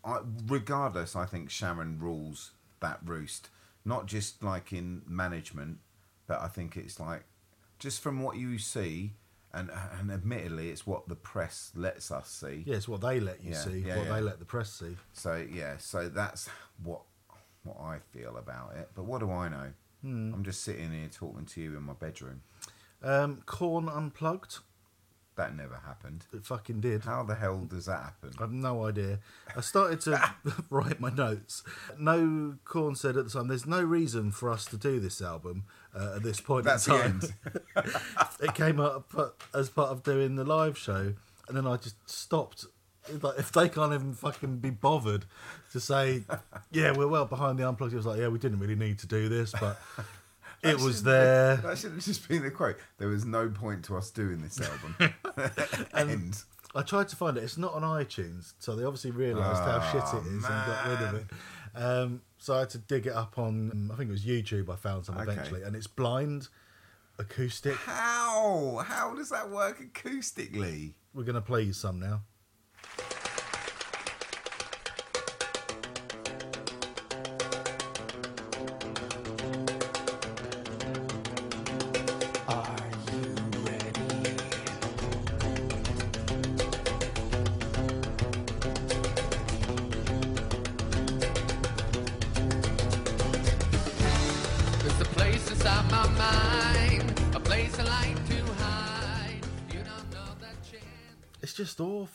[0.04, 3.50] I, regardless, I think Sharon rules that roost.
[3.86, 5.78] Not just like in management,
[6.26, 7.26] but I think it's like
[7.80, 9.14] just from what you see,
[9.54, 9.70] and
[10.00, 12.64] and admittedly, it's what the press lets us see.
[12.66, 14.14] yeah, it's what they let you Yeah, see, yeah, what yeah.
[14.16, 14.96] they let the press see.
[15.14, 16.50] So yeah, so that's
[16.84, 17.02] what
[17.64, 18.90] what I feel about it.
[18.96, 19.72] But what do I know?
[20.02, 20.34] Hmm.
[20.34, 22.42] I'm just sitting here talking to you in my bedroom.
[23.04, 24.60] Um, Korn unplugged.
[25.40, 26.26] That never happened.
[26.34, 27.06] It fucking did.
[27.06, 28.32] How the hell does that happen?
[28.42, 29.20] I've no idea.
[29.56, 30.34] I started to
[30.70, 31.64] write my notes.
[31.98, 35.64] No, Korn said at the time, "There's no reason for us to do this album
[35.96, 37.22] uh, at this point That's in the time."
[37.78, 37.94] end.
[38.42, 41.14] it came up as part of doing the live show,
[41.48, 42.66] and then I just stopped.
[43.22, 45.24] Like if they can't even fucking be bothered
[45.72, 46.26] to say,
[46.70, 49.08] "Yeah, we're well behind the unplugged," it was like, "Yeah, we didn't really need to
[49.08, 49.80] do this, but
[50.64, 52.78] it was there." That should have just been the quote.
[52.98, 55.14] There was no point to us doing this album.
[55.94, 56.44] End.
[56.76, 57.44] I tried to find it.
[57.44, 61.02] It's not on iTunes, so they obviously realised how shit it is and got rid
[61.02, 61.26] of it.
[61.76, 63.72] Um, so I had to dig it up on.
[63.72, 64.70] um, I think it was YouTube.
[64.72, 65.32] I found some Okay.
[65.32, 66.48] eventually, and it's blind,
[67.18, 67.76] acoustic.
[67.76, 68.84] How?
[68.88, 70.94] How does that work acoustically?
[71.14, 72.22] We're gonna play you some now.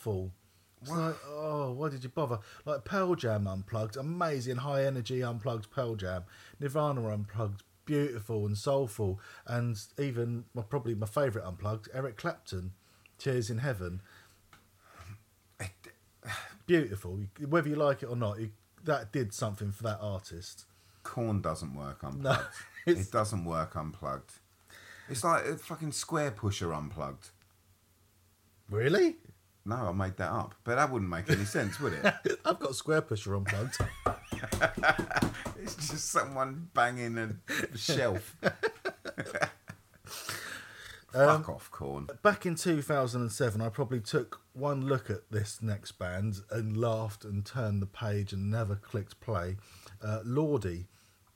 [0.05, 0.31] Awful.
[0.81, 2.37] It's like, oh, why did you bother?
[2.63, 6.25] Like Pearl Jam unplugged, amazing high energy unplugged Pearl Jam.
[6.59, 12.73] Nirvana unplugged, beautiful and soulful, and even well, probably my favourite unplugged, Eric Clapton,
[13.17, 14.01] Tears in Heaven.
[16.67, 18.51] Beautiful, whether you like it or not, you,
[18.83, 20.65] that did something for that artist.
[21.03, 22.41] Korn doesn't work unplugged.
[22.85, 24.33] it's- it doesn't work unplugged.
[25.09, 27.29] It's like a fucking Squarepusher unplugged.
[28.69, 29.17] Really?
[29.65, 30.53] No, I made that up.
[30.63, 32.05] But that wouldn't make any sense, would it?
[32.45, 33.77] I've got Squarepusher unplugged.
[35.57, 38.35] It's just someone banging a shelf.
[41.13, 42.09] Um, Fuck off, Korn.
[42.23, 47.45] back in 2007, I probably took one look at this next band and laughed and
[47.45, 49.55] turned the page and never clicked play.
[50.03, 50.87] Uh, Lordi,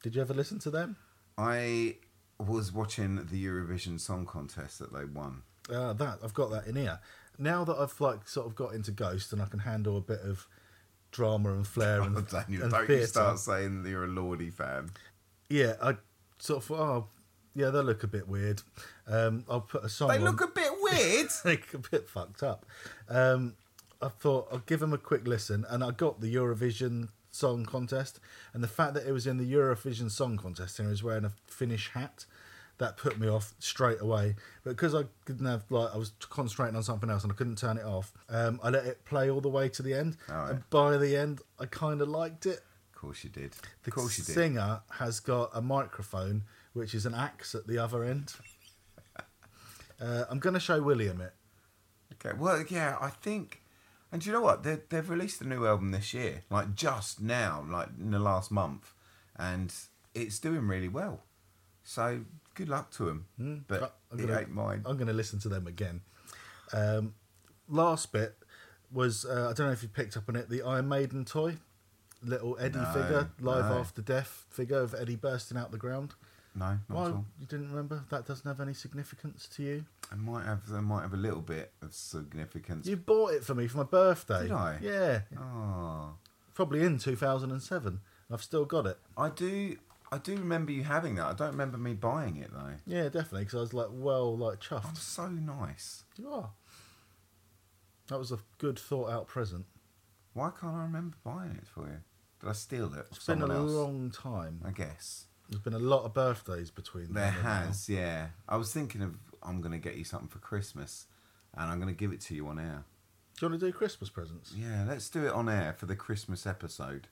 [0.04, 0.98] did you ever listen to them?
[1.38, 1.96] I
[2.38, 5.44] was watching the Eurovision Song Contest that they won.
[5.74, 7.00] Uh, that I've got that in here.
[7.40, 10.20] Now that I've like sort of got into Ghost and I can handle a bit
[10.20, 10.48] of
[11.12, 14.92] drama and flair and, Daniel, and don't you start saying that you're a Lordi fan.
[15.50, 15.96] Yeah, I
[16.38, 17.08] sort of thought, oh,
[17.56, 18.62] yeah, they look a bit weird.
[19.08, 20.10] Um, I'll put a song.
[20.10, 20.24] They on.
[20.24, 21.30] look a bit weird.
[21.44, 22.66] they look a bit fucked up.
[23.08, 23.56] Um,
[24.02, 28.20] I thought I'll give them a quick listen, and I got the Eurovision Song Contest,
[28.54, 31.26] and the fact that it was in the Eurovision Song Contest and he was wearing
[31.26, 32.26] a Finnish hat,
[32.80, 34.36] that put me off straight away.
[34.64, 37.58] But because I didn't have like I was concentrating on something else and I couldn't
[37.58, 40.52] turn it off, um, I let it play all the way to the end, right.
[40.52, 42.64] and by the end I kind of liked it.
[42.94, 43.54] Of course you did.
[43.84, 44.36] The Of course you did.
[44.36, 48.34] The singer has got a microphone, which is an axe at the other end.
[50.02, 51.34] Uh, I'm going to show William it.
[52.14, 52.34] Okay.
[52.38, 53.62] Well, yeah, I think.
[54.14, 54.64] And do you know what?
[54.64, 58.50] They, they've released a new album this year, like just now, like in the last
[58.50, 58.94] month,
[59.36, 59.74] and
[60.16, 61.24] it's doing really well.
[61.90, 62.20] So
[62.54, 63.64] good luck to them.
[63.68, 64.84] But Uh, I'm it gonna, ain't mine.
[64.86, 66.02] I'm going to listen to them again.
[66.72, 67.16] Um,
[67.68, 68.36] last bit
[68.92, 71.58] was uh, I don't know if you picked up on it the Iron Maiden toy,
[72.24, 73.80] little Eddie No, figure, live no.
[73.80, 76.14] after death figure of Eddie bursting out the ground.
[76.56, 77.26] No, not Why at all.
[77.40, 78.04] you didn't remember?
[78.12, 79.86] That doesn't have any significance to you.
[80.12, 80.68] I might have.
[80.70, 82.86] They might have a little bit of significance.
[82.88, 84.44] You bought it for me for my birthday.
[84.44, 84.78] Did I?
[84.82, 86.14] Yeah, Oh,
[86.54, 88.00] probably in 2007.
[88.32, 88.98] I've still got it.
[89.18, 89.78] I do.
[90.12, 91.26] I do remember you having that.
[91.26, 92.74] I don't remember me buying it though.
[92.88, 93.42] Yeah, definitely.
[93.42, 94.88] Because I was like, well, like chuffed.
[94.88, 96.04] I'm so nice.
[96.18, 96.50] You are.
[98.08, 99.66] That was a good thought out present.
[100.34, 102.00] Why can't I remember buying it for you?
[102.42, 103.06] Did I steal it?
[103.12, 103.72] It's been a else?
[103.72, 104.62] long time.
[104.66, 105.26] I guess.
[105.50, 107.66] There's been a lot of birthdays between There then and now.
[107.66, 108.28] has, yeah.
[108.48, 111.06] I was thinking of I'm gonna get you something for Christmas,
[111.56, 112.84] and I'm gonna give it to you on air.
[113.38, 114.54] Do you want to do Christmas presents?
[114.56, 117.08] Yeah, let's do it on air for the Christmas episode.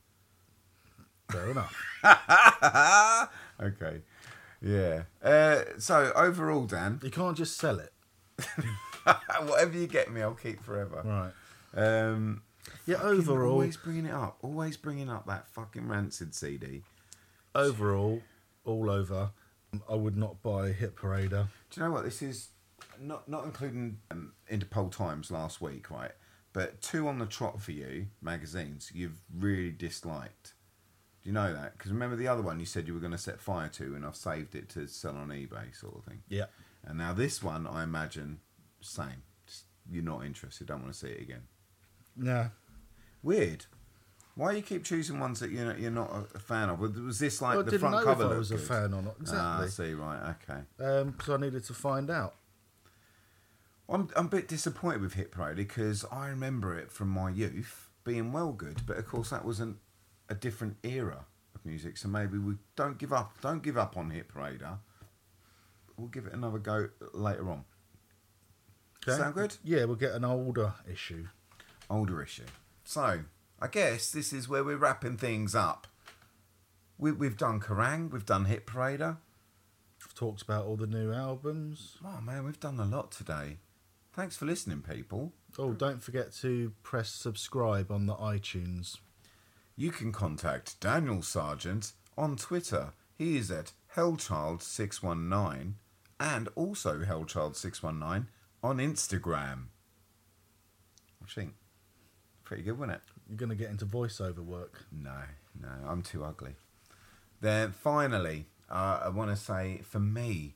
[1.30, 1.76] Fair enough.
[3.62, 4.02] okay.
[4.62, 5.04] Yeah.
[5.24, 7.94] Uh, so overall, Dan, You can't just sell it.
[9.46, 11.02] whatever you get me, I'll keep forever.
[11.04, 11.32] Right.
[12.10, 12.42] Um,
[12.86, 16.84] Yeah, fucking overall, always bringing it up, always bringing up that fucking rancid CD.
[17.56, 18.22] overall,
[18.66, 19.32] all over,
[19.90, 21.48] I would not buy Hit Parader.
[21.70, 22.50] Do you know what this is?
[23.00, 26.12] Not not including um, Interpol Times last week, right?
[26.54, 30.54] But two on the trot for you magazines you've really disliked.
[31.28, 31.78] Do you know that?
[31.78, 34.06] Because remember the other one you said you were going to set fire to, and
[34.06, 36.22] I've saved it to sell on eBay, sort of thing.
[36.30, 36.46] Yeah.
[36.86, 38.40] And now this one, I imagine,
[38.80, 39.24] same.
[39.46, 40.68] Just, you're not interested.
[40.68, 41.42] Don't want to see it again.
[42.16, 42.46] Nah.
[43.22, 43.66] Weird.
[44.36, 46.80] Why you keep choosing ones that you're not, you're not a- fan of?
[46.80, 48.24] Was this like Well, I the didn't front know cover?
[48.28, 48.66] if I was a good?
[48.66, 49.16] fan or not.
[49.34, 49.94] Ah, I see.
[49.96, 50.34] Right.
[50.50, 50.60] Okay.
[50.86, 52.36] Um, because I needed to find out.
[53.90, 57.90] I'm, I'm a bit disappointed with Hit Parade because I remember it from my youth
[58.06, 59.76] being well good, but of course that wasn't
[60.30, 61.26] a different era
[61.56, 61.98] of music.
[61.98, 63.40] So maybe we don't give up.
[63.42, 64.78] Don't give up on Hit Parader.
[65.98, 67.66] We'll give it another go later on.
[69.06, 69.56] Sound good?
[69.64, 71.28] Yeah, we'll get an older issue.
[71.90, 72.44] Older issue.
[72.84, 73.22] So
[73.60, 75.88] I guess this is where we're wrapping things up.
[76.98, 79.18] We, we've done Kerrang, we've done Hit Parader.
[80.04, 81.98] We've talked about all the new albums.
[82.04, 83.58] Oh man, we've done a lot today.
[84.14, 85.32] Thanks for listening, people.
[85.60, 88.98] Oh, don't forget to press subscribe on the iTunes.
[89.80, 92.94] You can contact Daniel Sargent on Twitter.
[93.16, 95.74] He is at Hellchild619
[96.20, 98.26] and also Hellchild619
[98.64, 99.66] on Instagram.
[101.24, 101.54] I think.
[102.44, 103.02] Pretty good, wasn't it?
[103.30, 104.86] You're going to get into voiceover work.
[104.92, 105.22] No,
[105.62, 106.56] no, I'm too ugly.
[107.40, 110.56] Then finally, uh, I want to say for me,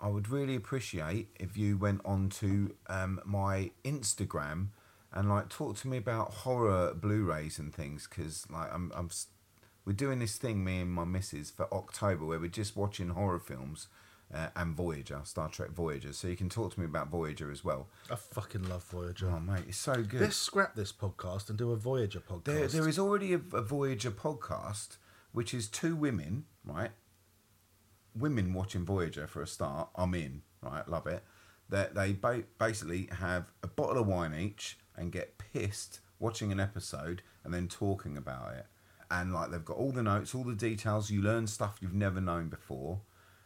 [0.00, 4.70] I would really appreciate if you went on to um, my Instagram
[5.16, 9.08] and like talk to me about horror Blu-rays and things because like I'm, I'm
[9.84, 13.38] we're doing this thing me and my missus for October where we're just watching horror
[13.38, 13.88] films
[14.34, 16.12] uh, and Voyager, Star Trek Voyager.
[16.12, 17.88] So you can talk to me about Voyager as well.
[18.10, 19.30] I fucking love Voyager.
[19.30, 20.20] Oh mate, it's so good.
[20.20, 22.44] Let's scrap this podcast and do a Voyager podcast.
[22.44, 24.98] There, there is already a, a Voyager podcast,
[25.32, 26.90] which is two women, right?
[28.14, 29.88] Women watching Voyager for a start.
[29.94, 30.86] I'm in, right?
[30.86, 31.22] Love it.
[31.68, 36.58] That they ba- basically have a bottle of wine each and get pissed watching an
[36.60, 38.66] episode and then talking about it.
[39.10, 41.10] And like they've got all the notes, all the details.
[41.10, 43.00] You learn stuff you've never known before.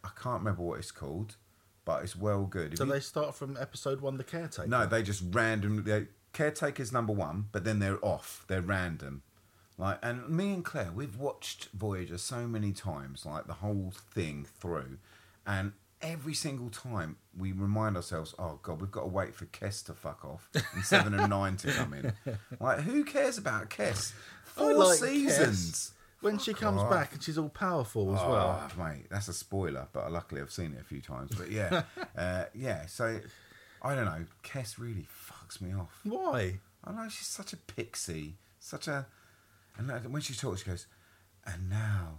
[0.05, 1.36] I can't remember what it's called,
[1.84, 2.72] but it's well good.
[2.72, 4.68] If So you- they start from episode one, The Caretaker.
[4.68, 5.82] no, they just randomly.
[5.82, 8.44] They, caretaker's number one, but then they're off.
[8.48, 9.22] They're random.
[9.76, 14.44] Like, and me and Claire, we've watched Voyager so many times, like the whole thing
[14.44, 14.98] through,
[15.46, 15.72] and
[16.03, 19.94] every single time we remind ourselves, oh god, we've got to wait for Kes to
[19.94, 22.12] fuck off and Seven of Nine to come in.
[22.61, 24.12] Like, who cares about Kes?
[24.44, 25.70] Four like seasons.
[25.70, 25.92] Kes.
[26.20, 26.90] When she comes off.
[26.90, 28.62] back and she's all powerful as well.
[28.62, 31.32] Oh, mate, that's a spoiler, but luckily I've seen it a few times.
[31.34, 31.84] But yeah,
[32.16, 32.84] uh, yeah.
[32.86, 33.20] So
[33.80, 34.24] I don't know.
[34.44, 36.01] Kes really fucks me off.
[36.05, 36.59] Why?
[36.84, 39.07] I know she's such a pixie, such a.
[39.78, 40.86] And when she talks, she goes,
[41.46, 42.18] "And now,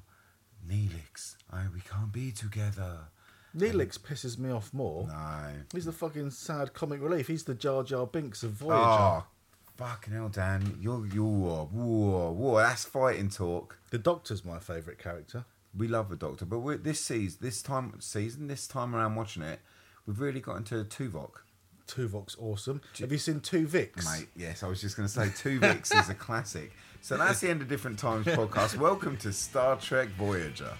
[0.67, 3.09] Neelix, I we can't be together."
[3.55, 5.07] Neelix um, pisses me off more.
[5.07, 5.49] No.
[5.73, 7.27] He's the fucking sad comic relief.
[7.27, 8.79] He's the Jar Jar Binks of ah, Voyager.
[8.79, 9.23] Oh,
[9.77, 10.77] fucking hell, Dan.
[10.81, 13.77] You're, you're, whoa, whoa, that's fighting talk.
[13.89, 15.45] The Doctor's my favourite character.
[15.77, 19.59] We love the Doctor, but this season, this time season, this time around watching it,
[20.05, 21.31] we've really got into Tuvok.
[21.87, 22.81] Tuvok's awesome.
[22.99, 24.05] Have you seen Tuvix?
[24.05, 26.71] Mate, yes, I was just going to say Tuvix is a classic.
[27.01, 28.77] So that's the end of Different Times podcast.
[28.77, 30.71] Welcome to Star Trek Voyager.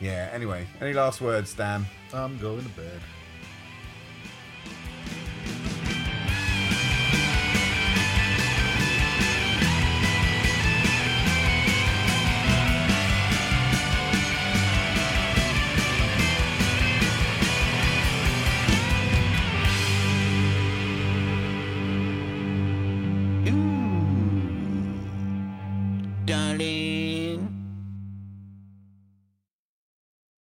[0.00, 1.84] Yeah, anyway, any last words, Dan?
[2.12, 3.00] Um, I'm going to bed.